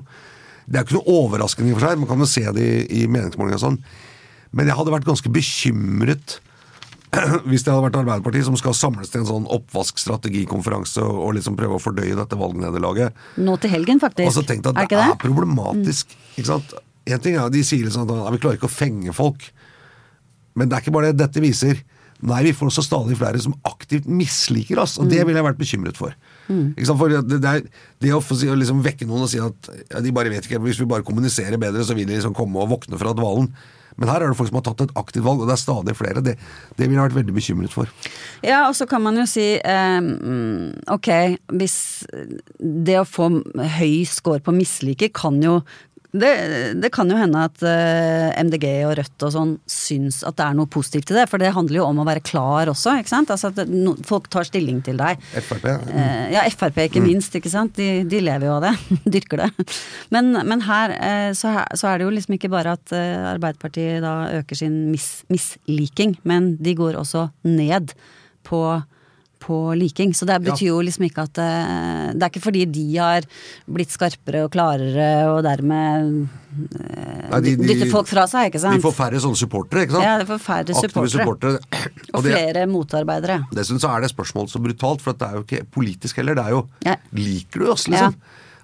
[0.67, 3.03] Det er ikke noe overraskende i og for seg, man kan jo se det i,
[3.03, 3.79] i meningsmålinger og sånn.
[4.57, 6.39] Men jeg hadde vært ganske bekymret
[7.49, 11.79] hvis det hadde vært Arbeiderpartiet som skal samles til en sånn oppvask-strategikonferanse og, liksom prøve
[11.79, 13.17] å fordøye dette valgnederlaget.
[13.43, 14.27] Nå til helgen, faktisk.
[14.29, 16.17] Og så tenkte jeg er at ikke det er problematisk.
[16.17, 16.17] problematisk.
[16.37, 16.77] Ikke sant?
[17.07, 19.47] En ting er at de sier liksom at vi klarer ikke å fenge folk.
[20.57, 21.83] Men det er ikke bare det dette viser.
[22.25, 25.61] Nei, vi får også stadig flere som aktivt misliker oss, og det ville jeg vært
[25.61, 26.15] bekymret for.
[26.49, 26.97] Sant?
[26.97, 27.65] For det, det, er,
[28.01, 28.21] det å
[28.57, 31.61] liksom vekke noen og si at ja, de bare vet ikke, hvis vi bare kommuniserer
[31.61, 33.51] bedre, så vil de liksom komme og våkne fra dvalen.
[33.97, 35.97] Men her er det folk som har tatt et aktivt valg, og det er stadig
[35.97, 36.23] flere.
[36.25, 36.37] Det,
[36.77, 37.93] det ville jeg vært veldig bekymret for.
[38.45, 40.11] Ja, og så kan man jo si eh,
[40.93, 41.11] ok,
[41.57, 41.79] hvis
[42.61, 43.31] det å få
[43.79, 45.61] høy score på misliker kan jo
[46.21, 46.33] det,
[46.83, 50.57] det kan jo hende at eh, MDG og Rødt og sånn syns at det er
[50.59, 53.33] noe positivt i det, for det handler jo om å være klar også, ikke sant.
[53.35, 55.23] Altså at no, folk tar stilling til deg.
[55.37, 55.69] Frp.
[55.87, 56.33] Mm.
[56.35, 57.77] ja, Frp ikke minst, ikke sant.
[57.79, 58.75] De, de lever jo av det.
[59.17, 59.69] Dyrker det.
[60.15, 63.31] Men, men her, eh, så her så er det jo liksom ikke bare at eh,
[63.35, 67.95] Arbeiderpartiet da øker sin mis, misliking, men de går også ned
[68.47, 68.61] på
[69.47, 70.11] på liking.
[70.19, 73.27] Så det betyr jo liksom ikke at eh, Det er ikke fordi de har
[73.71, 76.27] blitt skarpere og klarere og dermed
[76.83, 78.79] eh, Nei, de- de- dytter folk fra seg, ikke sant.
[78.81, 80.07] De får færre sånne supportere, ikke sant?
[80.09, 81.15] Ja, de får færre Aktive supportere.
[81.15, 81.61] supportere.
[82.13, 83.39] og og flere motarbeidere.
[83.55, 86.35] Dessuten så er det spørsmålet så brutalt, for det er jo ikke politisk heller.
[86.39, 86.97] Det er jo Ja.
[87.13, 88.15] Liker du oss, liksom?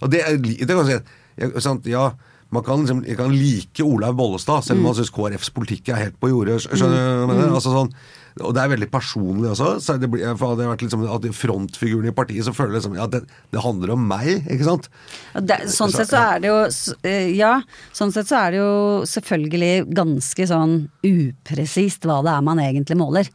[0.03, 1.61] Og det, er, det kan si.
[1.62, 2.11] Sant, ja,
[2.53, 6.03] man kan, liksom, jeg kan like Olaug Bollestad, selv om man syns KrFs politikk er
[6.03, 6.59] helt på jordet.
[6.66, 7.55] Skjønner du hva jeg mener?
[7.57, 7.92] Altså sånn,
[8.40, 9.75] Og det er veldig personlig også.
[9.85, 12.81] Så det blir, for hadde jeg vært liksom, at frontfiguren i partiet, så føler jeg
[12.81, 14.88] liksom, ja, det, det handler om meg, ikke sant?
[15.37, 16.61] Det, sånn sett så er det jo
[17.09, 17.55] eh, Ja,
[17.97, 18.77] sånn sett så er det jo
[19.09, 23.29] selvfølgelig ganske sånn upresist hva det er man egentlig måler.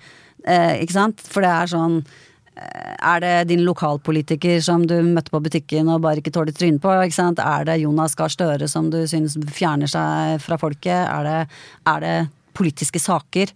[0.48, 1.22] Eh, ikke sant?
[1.28, 6.06] For det er sånn eh, Er det din lokalpolitiker som du møtte på butikken og
[6.06, 6.94] bare ikke tåler trynet på?
[7.04, 7.42] Ikke sant?
[7.44, 11.04] Er det Jonas Gahr Støre som du synes fjerner seg fra folket?
[11.06, 11.42] Er det,
[11.94, 12.16] er det
[12.58, 13.54] politiske saker?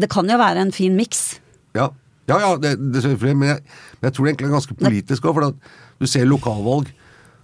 [0.00, 1.40] Det kan jo være en fin miks.
[1.76, 1.88] Ja,
[2.28, 3.60] ja, ja det, det men jeg,
[4.00, 5.34] men jeg tror det egentlig er ganske politisk òg.
[5.36, 5.52] For
[6.00, 6.90] du ser lokalvalg,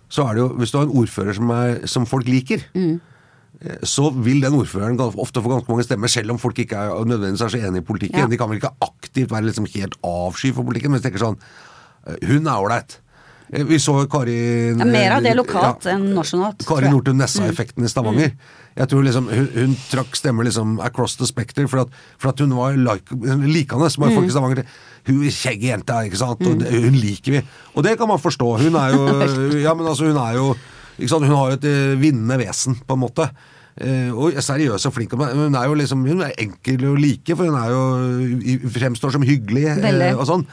[0.08, 3.00] så er det jo Hvis du har en ordfører som, er, som folk liker, Mm.
[3.60, 7.04] eh, så vil den ordføreren ofte få ganske mange stemmer, selv om folk ikke er
[7.04, 8.20] nødvendigvis er så enig i politikken.
[8.20, 8.26] Ja.
[8.26, 11.38] De kan vel ikke aktivt være liksom helt avsky for politikken, men de tenker sånn
[12.06, 13.00] eh, Hun er ålreit.
[13.52, 14.38] Eh, Vi så Kari
[14.78, 16.86] Ja, mer av det lokalt enn nasjonalt, Kari.
[16.88, 16.94] Mm.
[16.96, 18.32] Nordtun Nessa-effekten i Stavanger.
[18.78, 22.38] Jeg tror liksom hun, hun trakk stemmer liksom across the specter, for at, for at
[22.44, 23.10] hun var like,
[23.48, 24.34] likende, som er folk i Mm.
[24.36, 24.64] Stavanger.
[25.08, 26.42] Hun er jenta, ikke sant.
[26.46, 27.42] Og det, hun liker vi.
[27.74, 28.50] Og det kan man forstå.
[28.62, 29.06] Hun er jo
[29.66, 30.54] Ja, men altså, hun er jo
[30.98, 31.26] ikke sant?
[31.26, 33.30] Hun har jo et eh, vinnende vesen, på en måte.
[33.78, 35.12] Eh, og seriøs og flink.
[35.18, 39.14] Men hun er jo liksom Hun er enkel å like, for hun er jo fremstår
[39.14, 40.12] som hyggelig eh, Veldig.
[40.18, 40.44] og sånn.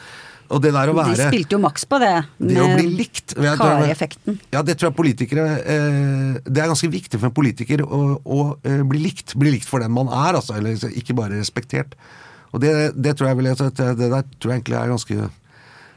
[0.53, 2.11] Og det der å være De spilte jo maks på det.
[2.37, 3.33] det å bli likt.
[3.33, 4.37] Kari-effekten.
[4.53, 8.39] Ja, det tror jeg politikere eh, Det er ganske viktig for en politiker å, å
[8.61, 9.33] eh, bli likt.
[9.41, 10.59] Bli likt for den man er, altså.
[10.59, 11.97] Eller ikke bare respektert.
[12.53, 15.19] Og det, det tror jeg vel, Det der tror jeg egentlig er ganske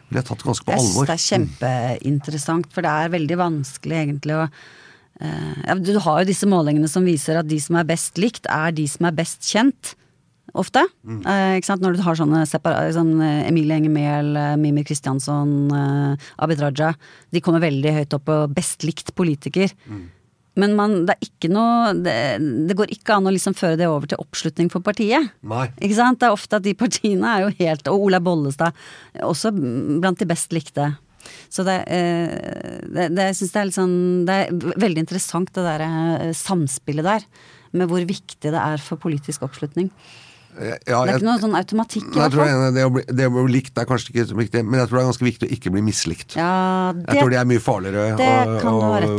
[0.08, 1.06] Blir tatt ganske på Jeg synes alvor.
[1.10, 6.30] det er kjempeinteressant, for det er veldig vanskelig egentlig å eh, ja, Du har jo
[6.32, 9.44] disse målingene som viser at de som er best likt, er de som er best
[9.44, 9.92] kjent.
[10.58, 10.82] Ofte.
[11.06, 11.22] Mm.
[11.22, 11.82] Eh, ikke sant?
[11.84, 16.60] Når du har sånne separa- sånn, eh, Emilie Enger Mehl, eh, Mimir Kristiansson, eh, Abid
[16.60, 16.94] Raja.
[17.32, 19.70] De kommer veldig høyt opp på best likt politiker.
[19.88, 20.06] Mm.
[20.58, 22.14] Men man, det er ikke noe det,
[22.66, 25.30] det går ikke an å liksom føre det over til oppslutning for partiet.
[25.46, 25.68] Nei.
[25.78, 26.18] Ikke sant?
[26.18, 28.74] Det er ofte at de partiene er jo helt Og Ola Bollestad,
[29.22, 30.96] også blant de best likte.
[31.52, 35.52] Så det, eh, det, det jeg synes det er litt sånn Det er veldig interessant
[35.54, 37.28] det der samspillet der.
[37.78, 39.92] Med hvor viktig det er for politisk oppslutning.
[40.58, 42.48] Ja, Det er ikke noe sånn automatikk i hvert fall.
[42.48, 44.88] det, det, å bli, det å bli likt er kanskje ikke så viktig, men jeg
[44.90, 46.34] tror det er ganske viktig å ikke bli mislikt.
[46.38, 46.48] Ja,
[46.98, 48.72] jeg tror det det, er mye farligere å,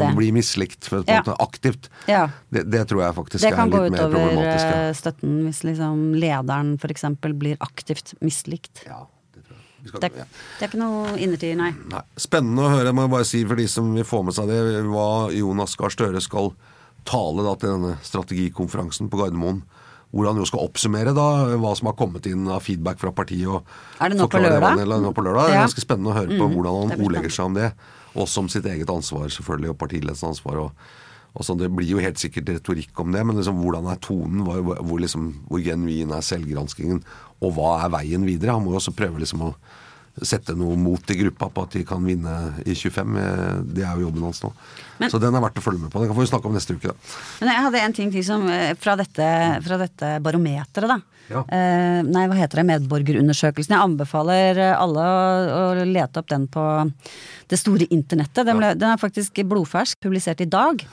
[0.04, 1.22] å bli mislikt på en Ja.
[1.22, 1.88] måte, aktivt.
[2.12, 2.26] Ja.
[2.52, 4.44] Det, det tror jeg faktisk kan er gå litt mer problematisk.
[4.44, 7.08] Det kan gå utover støtten hvis liksom lederen f.eks.
[7.46, 8.84] blir aktivt mislikt.
[8.90, 9.66] Ja, det tror jeg.
[9.80, 10.12] Vi skal, Det,
[10.60, 11.72] det er ikke noe innertid, nei.
[11.94, 12.04] Nei.
[12.20, 14.60] Spennende å høre, må jeg bare si for de som vil få med seg det,
[14.92, 16.52] hva Jonas Gahr Støre skal
[17.08, 19.64] tale da til denne strategikonferansen på Gardermoen.
[20.10, 21.26] Hvor han jo skal oppsummere da
[21.62, 23.46] hva som har kommet inn av feedback fra partiet.
[23.48, 23.64] Og
[24.02, 24.80] Er det nå på lørdag?
[24.82, 25.52] Det, nå på lørdag.
[25.52, 27.74] Det er ganske spennende å høre på Mm, hvordan han ordlegger seg om det.
[28.16, 30.58] Også om sitt eget ansvar, selvfølgelig, og partiledelsens ansvar.
[30.66, 30.72] og
[31.36, 34.42] og sånn, Det blir jo helt sikkert retorikk om det, men liksom, hvordan er tonen?
[34.44, 37.04] Hvor, hvor, hvor liksom, hvor genuin er selvgranskingen?
[37.46, 38.56] Og hva er veien videre?
[38.58, 39.54] Han må jo også prøve liksom å
[40.22, 42.34] sette noe mot i gruppa på at de kan vinne
[42.66, 43.18] i 25.
[43.18, 44.52] eh, Det er jo jobben hans nå.
[45.00, 46.00] Men- Så den er verdt å følge med på.
[46.02, 46.94] Den kan vi snakke om neste uke, da.
[47.40, 51.00] Men jeg hadde en ting til som, eh, fra dette, fra dette barometeret, da.
[51.30, 51.44] Ja.
[51.48, 52.66] Eh, nei, hva heter det?
[52.66, 53.70] Medborgerundersøkelsen.
[53.76, 56.92] Jeg anbefaler eh, alle å, å lete opp den på
[57.48, 58.46] det store internettet.
[58.46, 60.84] Den, ble, den er faktisk blodfersk, publisert i dag.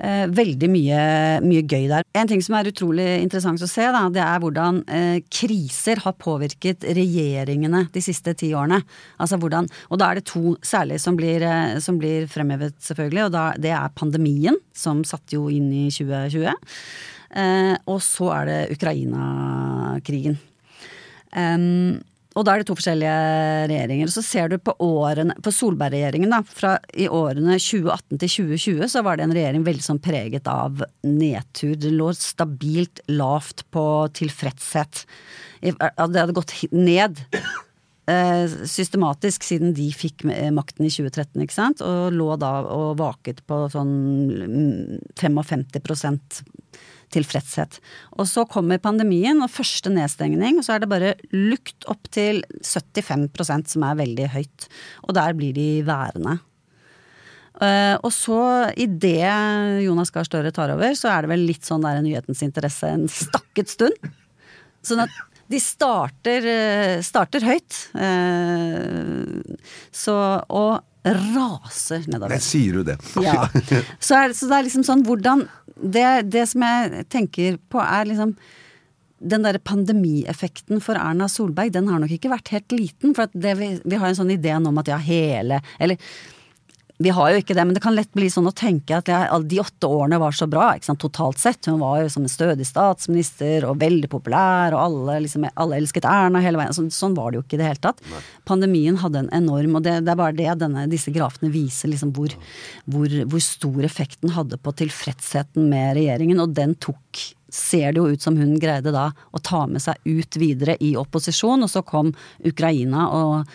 [0.00, 1.00] Eh, veldig mye,
[1.44, 2.06] mye gøy der.
[2.16, 6.16] En ting som er utrolig interessant å se, da, det er hvordan eh, kriser har
[6.16, 8.80] påvirket regjeringene de siste ti årene.
[9.20, 13.26] Altså hvordan, og da er det to særlig som blir, eh, som blir fremhevet, selvfølgelig.
[13.26, 16.48] Og da, det er pandemien, som satte jo inn i 2020.
[17.36, 20.40] Eh, og så er det Ukraina-krigen.
[21.36, 22.00] Em,
[22.40, 23.14] og da er det to forskjellige
[23.70, 24.10] regjeringer.
[24.12, 26.40] Så ser du på på Solberg-regjeringen, da.
[26.46, 30.82] Fra i årene 2018 til 2020 så var det en regjering veldig sånn preget av
[31.04, 31.76] nedtur.
[31.76, 33.84] Det lå stabilt lavt på
[34.16, 35.04] tilfredshet.
[35.60, 37.20] Det hadde gått ned.
[38.10, 40.24] eh, Systematisk siden de fikk
[40.54, 41.84] makten i 2013, ikke sant.
[41.84, 43.94] Og lå da og vaket på sånn
[44.30, 45.66] mm, 55
[47.14, 47.78] tilfredshet.
[48.18, 52.42] Og så kommer pandemien og første nedstengning, og så er det bare lukt opp til
[52.62, 54.68] 75% som er veldig høyt.
[55.06, 56.38] Og der blir de værende.
[57.60, 58.40] Eh, og så,
[58.80, 62.88] idet Jonas Gahr Støre tar over, så er det vel litt sånn der nyhetens interesse
[62.88, 64.12] en stakket stund.
[64.86, 65.18] Sånn at
[65.50, 67.80] de starter, eh, starter høyt.
[68.00, 69.58] eh,
[69.92, 70.14] Så,
[70.48, 72.34] og raser nedover.
[72.36, 72.96] Det sier du det.
[73.24, 73.48] Ja.
[73.98, 75.46] Så, er, så det er liksom sånn hvordan
[75.80, 78.34] det, det som jeg tenker på, er liksom
[79.20, 83.14] den derre pandemieffekten for Erna Solberg, den har nok ikke vært helt liten.
[83.16, 86.00] For at det vi, vi har en sånn idé om at ja, hele Eller
[87.00, 89.44] Vi har jo ikke det, men det kan lett bli sånn å tenke at jeg,
[89.48, 90.66] de åtte årene var så bra,
[91.00, 91.64] totalt sett.
[91.70, 96.04] Hun var jo som en stødig statsminister og veldig populær, og alle, liksom, alle elsket
[96.04, 96.76] Erna hele veien.
[96.76, 98.04] Sånn, sånn var det jo ikke i det hele tatt.
[98.48, 102.12] Pandemien hadde en enorm, og det, det er bare det denne, disse grafene viser, liksom
[102.16, 102.36] hvor,
[102.84, 108.08] hvor, hvor stor effekten hadde på tilfredsheten med regjeringen, og den tok ser det jo
[108.14, 111.82] ut som hun greide da å ta med seg ut videre i opposisjon, og så
[111.86, 112.12] kom
[112.46, 113.50] Ukraina og,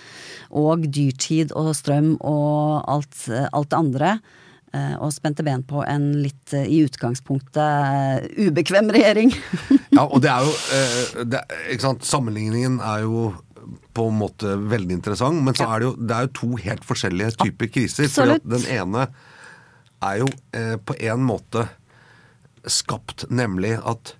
[0.56, 3.22] og dyrtid og strøm og alt,
[3.52, 4.12] alt det andre.
[4.74, 9.34] eh, Og spente ben på en litt eh, i utgangspunktet eh, ubekvem regjering.
[9.96, 11.40] Ja, og det er jo det,
[11.72, 12.04] ikke sant?
[12.04, 13.30] Sammenligningen er jo
[13.96, 16.84] på en måte veldig interessant, men så er det jo, det er jo to helt
[16.84, 18.10] forskjellige typer kriser.
[18.12, 19.06] For at den ene
[20.04, 21.64] er jo eh, på en måte
[22.72, 24.16] skapt, nemlig at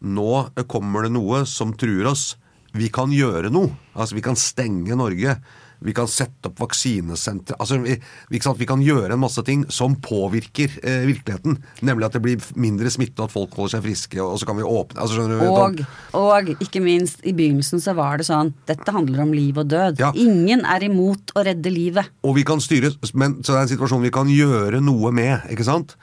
[0.00, 2.34] nå kommer det noe som truer oss.
[2.72, 3.72] Vi kan gjøre noe.
[3.92, 5.34] Altså, vi kan stenge Norge.
[5.80, 7.56] Vi kan sette opp vaksinesentre.
[7.60, 7.96] Altså, vi,
[8.28, 11.56] vi kan gjøre en masse ting som påvirker eh, virkeligheten.
[11.88, 14.60] Nemlig at det blir mindre smitte, og at folk holder seg friske, og så kan
[14.60, 15.36] vi åpne altså, du?
[15.48, 15.82] Og,
[16.20, 20.04] og ikke minst, i begynnelsen så var det sånn dette handler om liv og død.
[20.04, 20.12] Ja.
[20.20, 22.12] Ingen er imot å redde livet.
[22.28, 25.48] Og vi kan styre, men, så det er en situasjon vi kan gjøre noe med,
[25.52, 25.96] ikke sant?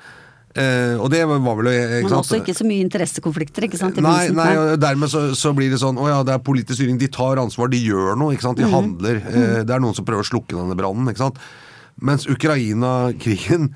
[0.58, 4.00] Eh, og det var vel ikke Men også ikke så mye interessekonflikter, ikke sant?
[4.02, 6.98] Nei, nei, og dermed så, så blir det sånn Å ja, det er politisk styring.
[7.02, 8.34] De tar ansvar, de gjør noe.
[8.34, 8.58] ikke sant?
[8.58, 9.22] De handler.
[9.22, 11.12] Eh, det er noen som prøver å slukke denne brannen.
[11.12, 11.38] ikke sant?
[11.98, 13.72] Mens Ukraina-krigen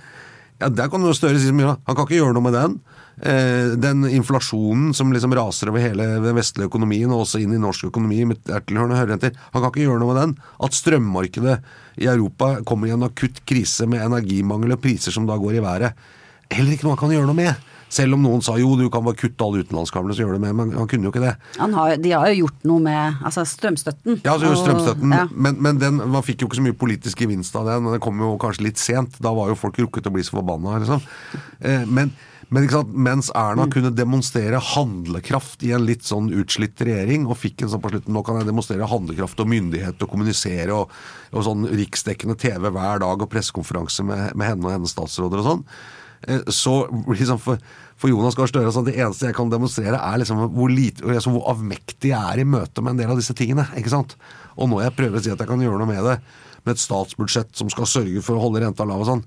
[0.61, 1.75] ja, Der kan jo Støre si så mye.
[1.88, 2.79] Han kan ikke gjøre noe med den.
[3.21, 7.61] Eh, den inflasjonen som liksom raser over hele den vestlige økonomien, og også inn i
[7.61, 10.34] norsk økonomi med dertilhørende høyrenter, han kan ikke gjøre noe med den.
[10.65, 11.59] At strømmarkedet
[12.01, 15.65] i Europa kommer i en akutt krise med energimangel og priser som da går i
[15.65, 16.09] været.
[16.52, 17.68] Heller ikke noe han kan gjøre noe med.
[17.91, 20.54] Selv om noen sa jo, du kan bare kutte alle utenlandskablene, så gjør det med,
[20.56, 21.34] men han kunne jo ikke det.
[21.60, 24.22] Han har, de har jo gjort noe med altså strømstøtten.
[24.24, 25.26] Ja, altså Og- strømstøtten, ja.
[25.36, 27.89] men, men den, man fikk jo ikke så mye politisk gevinst av den.
[27.91, 29.20] Den kom jo kanskje litt sent.
[29.20, 31.04] Da var jo folk rukket å bli så forbanna, liksom.
[31.60, 32.14] Eh, men,
[32.47, 33.72] men mens Erna Mm.
[33.76, 38.16] kunne demonstrere handlekraft i en litt sånn utslitt regjering, og fikk en sånn på slutten
[38.16, 40.89] Nå kan jeg demonstrere handlekraft og myndighet og kommunisere, og,
[41.36, 45.49] og sånn riksdekkende TV hver dag og pressekonferanse med, med henne og hennes statsråder og
[45.52, 45.66] sånn.
[46.28, 46.74] Eh, Så
[47.07, 47.61] liksom for,
[47.99, 51.34] for Jonas Gahr Støre sånn, Det eneste jeg kan demonstrere, er liksom hvor, lite, altså
[51.34, 53.67] hvor avmektig jeg er i møte med en del av disse tingene.
[53.78, 54.17] ikke sant?
[54.57, 56.17] Og når jeg prøver å si at jeg kan gjøre noe med det,
[56.65, 59.24] med et statsbudsjett som skal sørge for å holde renta lav og sånn,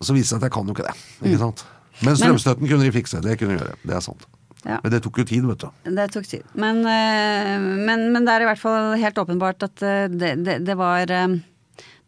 [0.00, 0.96] så viser det seg at jeg kan jo ikke det.
[1.20, 1.64] ikke sant?
[2.00, 3.20] Men strømstøtten kunne de fikse.
[3.24, 3.76] Det kunne de gjøre.
[3.84, 4.26] Det er sant.
[4.64, 4.76] Ja.
[4.82, 5.92] Men det tok jo tid, vet du.
[5.96, 6.44] Det tok tid.
[6.60, 10.58] Men, eh, men, men det er i hvert fall helt åpenbart at eh, det, det,
[10.68, 11.12] det var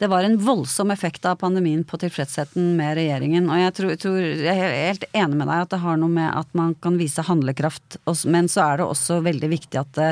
[0.03, 3.45] det var en voldsom effekt av pandemien på tilfredsheten med regjeringen.
[3.47, 6.27] Og jeg, tror, tror, jeg er helt enig med deg at det har noe med
[6.41, 8.01] at man kan vise handlekraft.
[8.27, 10.09] Men så er det også veldig viktig at det,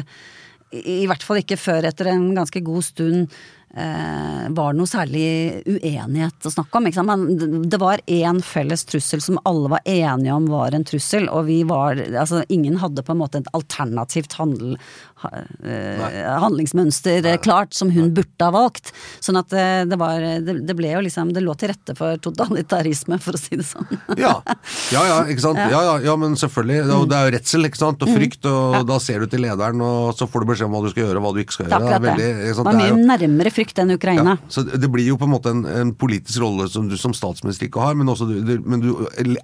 [0.70, 3.34] i i hvert fall ikke før etter en ganske god stund eh,
[3.74, 6.88] var noe særlig uenighet å snakke om.
[7.06, 11.46] Men det var én felles trussel som alle var enige om var en trussel, og
[11.46, 14.76] vi var Altså, ingen hadde på en måte et alternativt handel,
[15.22, 15.30] ha,
[15.62, 17.36] eh, handlingsmønster Nei.
[17.44, 18.90] klart som hun burde ha valgt.
[19.20, 23.18] Sånn at eh, det var det, ble jo liksom Det lå til rette for totalitarisme,
[23.20, 23.86] for å si det sånn.
[24.18, 24.40] Ja,
[24.90, 25.58] ja, ja ikke sant?
[25.70, 26.80] Ja, ja, ja men selvfølgelig.
[26.86, 28.02] Det er jo- Det er jo redsel ikke sant?
[28.02, 30.82] og frykt, og da ser du til lederen, og så får du beskjed om hva
[30.84, 32.00] du skal gjøre og hva du ikke skal Det er gjøre.
[32.00, 32.10] det.
[32.10, 34.36] veldig- ikke Det Det er mye jo- nærmere frykt enn Ukraina.
[34.40, 37.12] Ja, så det blir jo på en måte en, en politisk rolle som du som
[37.16, 38.90] statsminister ikke har, men, også du, men du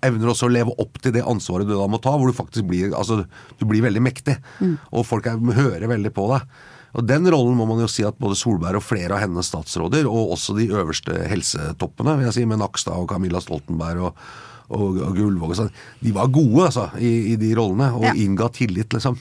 [0.03, 2.65] evner også å leve opp til det ansvaret du da må ta, hvor du faktisk
[2.71, 3.23] blir altså,
[3.61, 4.37] du blir veldig mektig.
[4.93, 6.49] Og folk er, hører veldig på deg.
[6.97, 10.07] Og Den rollen må man jo si at både Solberg og flere av hennes statsråder,
[10.09, 14.23] og også de øverste helsetoppene, vil jeg si, med Nakstad og Camilla Stoltenberg og,
[14.73, 18.15] og, og Gullvåg og sånn, de var gode altså, i, i de rollene, og Ja.
[18.17, 19.19] innga tillit, liksom.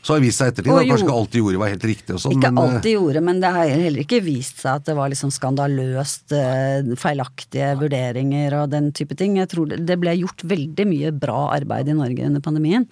[0.00, 2.14] Så har det vist seg ettertid at kanskje ikke alt de gjorde var helt riktig
[2.16, 2.36] og sånn.
[2.38, 4.96] Ikke men, eh, alt de gjorde, men det har heller ikke vist seg at det
[4.96, 9.36] var liksom skandaløst eh, feilaktige vurderinger og den type ting.
[9.40, 12.86] Jeg tror det det ble gjort veldig mye bra arbeid i Norge under pandemien.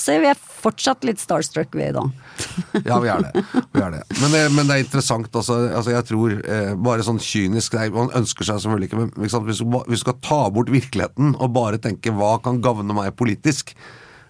[0.00, 2.06] Så vi er fortsatt litt starstruck, vi da.
[2.88, 3.42] Ja, vi er det.
[3.74, 4.02] Vi er det.
[4.22, 5.28] Men, det men det er interessant.
[5.34, 9.28] Altså, altså jeg tror eh, Bare sånn kynisk er, Man ønsker seg selvfølgelig ikke men
[9.28, 12.96] ikke hvis, du, hvis du skal ta bort virkeligheten og bare tenke hva kan gagne
[12.96, 13.74] meg politisk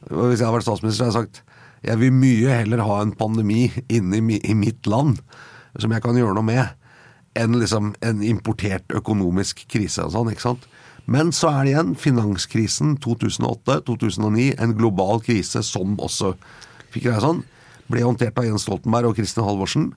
[0.09, 1.45] Hvis jeg hadde vært statsminister, hadde jeg sagt
[1.87, 5.21] jeg vil mye heller ha en pandemi inne i, mitt land
[5.79, 6.75] som jeg kan gjøre noe med,
[7.39, 10.33] enn liksom en importert økonomisk krise og sånn.
[10.33, 10.67] ikke sant?
[11.11, 16.35] Men så er det igjen finanskrisen 2008-2009, en global krise som også
[16.93, 17.45] fikk greie sånn,
[17.91, 19.89] ble håndtert av Jens Stoltenberg og Kristin Halvorsen.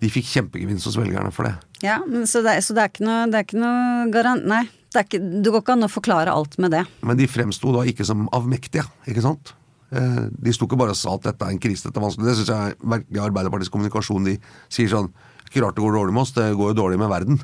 [0.00, 1.54] De fikk kjempegevinst hos velgerne for det.
[1.84, 4.46] Ja, men så, det, så det er ikke noe, det er ikke noe garant...
[4.48, 6.84] Nei, det, ikke, det går ikke an å forklare alt med det.
[7.06, 9.54] Men de fremsto da ikke som avmektige, ikke sant?
[9.90, 12.28] Eh, De sto ikke bare og sa at dette er en krise, dette er vanskelig.
[12.30, 14.28] Det syns jeg virkelig Arbeiderpartiets kommunikasjon.
[14.30, 14.36] De
[14.70, 15.10] sier sånn
[15.50, 17.40] Ikke rart det går dårlig med oss, det går jo dårlig med verden.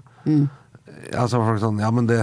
[1.11, 2.21] Ja, altså, folk sånn, ja, men det,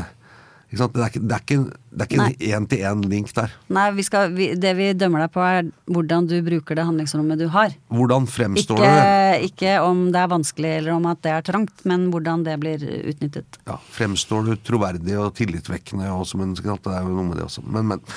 [0.71, 1.57] det er ikke, det er ikke,
[1.91, 3.51] det er ikke en én-til-én-link der.
[3.75, 7.43] Nei, vi skal, vi, det vi dømmer deg på er hvordan du bruker det handlingsrommet
[7.43, 7.75] du har.
[7.93, 9.51] Hvordan fremstår Ikke, det?
[9.51, 12.87] ikke om det er vanskelig eller om at det er trangt, men hvordan det blir
[13.11, 13.59] utnyttet.
[13.67, 16.55] Ja, fremstår du troverdig og tillitvekkende og som en.
[16.55, 17.67] Det er jo noe med det også.
[17.67, 18.07] Men, men.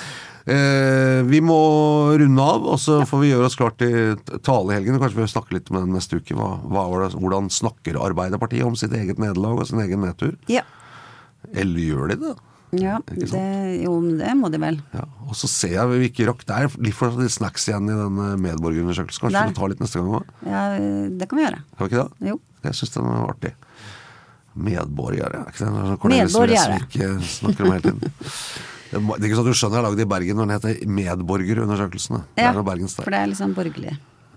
[0.46, 1.58] Eh, vi må
[2.20, 4.14] runde av, og så får vi gjøre oss klart til
[4.46, 5.00] talehelgen.
[5.02, 6.36] Kanskje vi snakker litt om den neste uke.
[6.38, 10.36] Hva, hva var det, hvordan snakker Arbeiderpartiet om sitt eget nederlag og sin egen nedtur?
[10.50, 10.62] Ja.
[11.50, 12.36] Eller gjør de det?
[12.74, 13.40] ja det,
[13.84, 14.78] jo, det må de vel.
[14.94, 17.86] Ja, og så ser jeg vi ikke rakk Det er litt for litt snacks igjen
[17.90, 19.26] i den eh, medborgerundersøkelsen.
[19.26, 19.50] Kanskje Der.
[19.50, 20.32] vi tar litt neste gang òg?
[20.46, 20.62] Ja,
[21.18, 21.60] det kan vi gjøre.
[21.74, 22.30] Kan vi ikke det?
[22.30, 22.38] Jo.
[22.66, 23.54] Jeg syns den var artig.
[24.56, 26.80] Medborgere, er ikke det noe Cornelis Medborgere.
[26.86, 28.16] Eh, snakker om hele tiden?
[29.00, 32.22] Det er ikke sånn du skjønner jeg har lagd i Bergen når den heter Medborgerundersøkelsene.
[32.38, 32.56] Ja, er
[32.96, 33.94] for det er liksom borgerlig.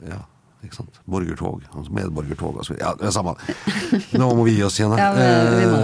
[0.09, 0.19] Ja,
[0.65, 0.99] ikke sant.
[1.09, 1.63] Borgertog.
[1.73, 2.85] Altså medborgertog og så videre.
[2.87, 3.33] Ja, det er samme.
[4.19, 5.03] Nå må vi gi oss igjen her.
[5.03, 5.29] Ja,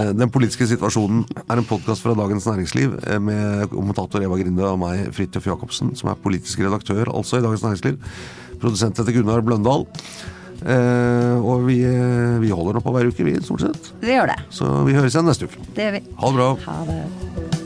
[0.06, 4.64] Eh, Den politiske situasjonen er en podkast fra Dagens Næringsliv eh, med kommentator Eva Grinde
[4.68, 8.00] og meg, Fridtjof Jacobsen, som er politisk redaktør altså i Dagens Næringsliv.
[8.62, 9.84] Produsent heter Gunnar Bløndal.
[10.64, 13.90] Eh, og vi, eh, vi holder nå på hver uke, vi, stort sett.
[14.00, 14.38] Vi gjør det.
[14.56, 15.60] Så vi høres igjen neste uke.
[15.76, 16.02] Det gjør vi.
[16.22, 16.50] Ha det bra.
[16.64, 17.65] Ha det.